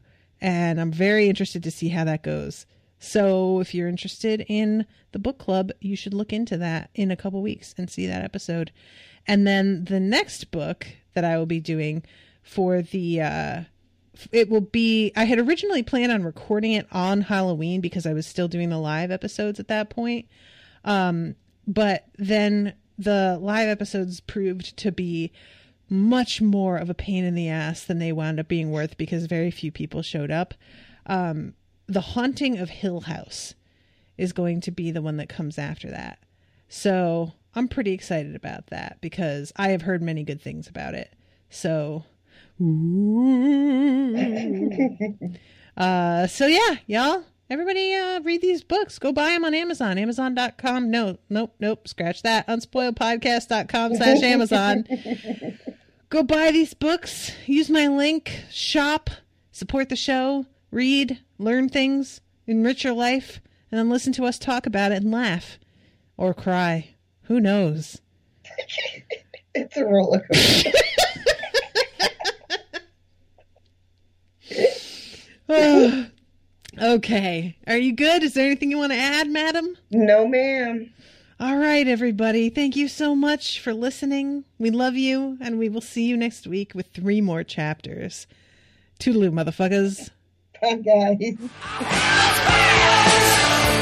[0.42, 2.66] And I'm very interested to see how that goes.
[3.00, 7.16] So if you're interested in the book club, you should look into that in a
[7.16, 8.72] couple weeks and see that episode.
[9.28, 12.04] And then the next book that I will be doing
[12.42, 13.62] for the uh
[14.32, 18.26] it will be I had originally planned on recording it on Halloween because I was
[18.26, 20.28] still doing the live episodes at that point.
[20.84, 21.36] Um
[21.68, 25.32] but then the live episodes proved to be
[25.90, 29.26] much more of a pain in the ass than they wound up being worth because
[29.26, 30.54] very few people showed up.
[31.06, 31.54] Um,
[31.88, 33.54] the Haunting of Hill House
[34.18, 36.20] is going to be the one that comes after that.
[36.68, 41.14] So I'm pretty excited about that because I have heard many good things about it.
[41.50, 42.06] So,
[45.78, 49.00] uh, so yeah, y'all, everybody, uh, read these books.
[49.00, 49.98] Go buy them on Amazon.
[49.98, 50.90] Amazon.com.
[50.92, 51.88] No, nope, nope.
[51.88, 52.48] Scratch that.
[52.48, 54.86] Unspoiledpodcast.com slash Amazon.
[56.10, 57.32] Go buy these books.
[57.46, 58.44] Use my link.
[58.52, 59.10] Shop.
[59.52, 60.46] Support the show.
[60.72, 61.20] Read.
[61.38, 62.22] Learn things.
[62.48, 63.42] Enrich your life.
[63.72, 65.58] And then listen to us talk about it and laugh.
[66.18, 66.96] Or cry.
[67.24, 68.02] Who knows?
[69.56, 70.72] it's a roller coaster.
[75.50, 76.08] Oh,
[76.82, 77.56] okay.
[77.68, 78.24] Are you good?
[78.24, 79.78] Is there anything you want to add, madam?
[79.92, 80.92] no, ma'am.
[81.38, 82.50] All right, everybody.
[82.50, 84.46] Thank you so much for listening.
[84.58, 88.26] We love you, and we will see you next week with three more chapters.
[89.02, 90.12] Toodaloo, motherfuckers.
[90.62, 91.36] Bye, guys.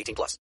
[0.01, 0.37] 18 plus.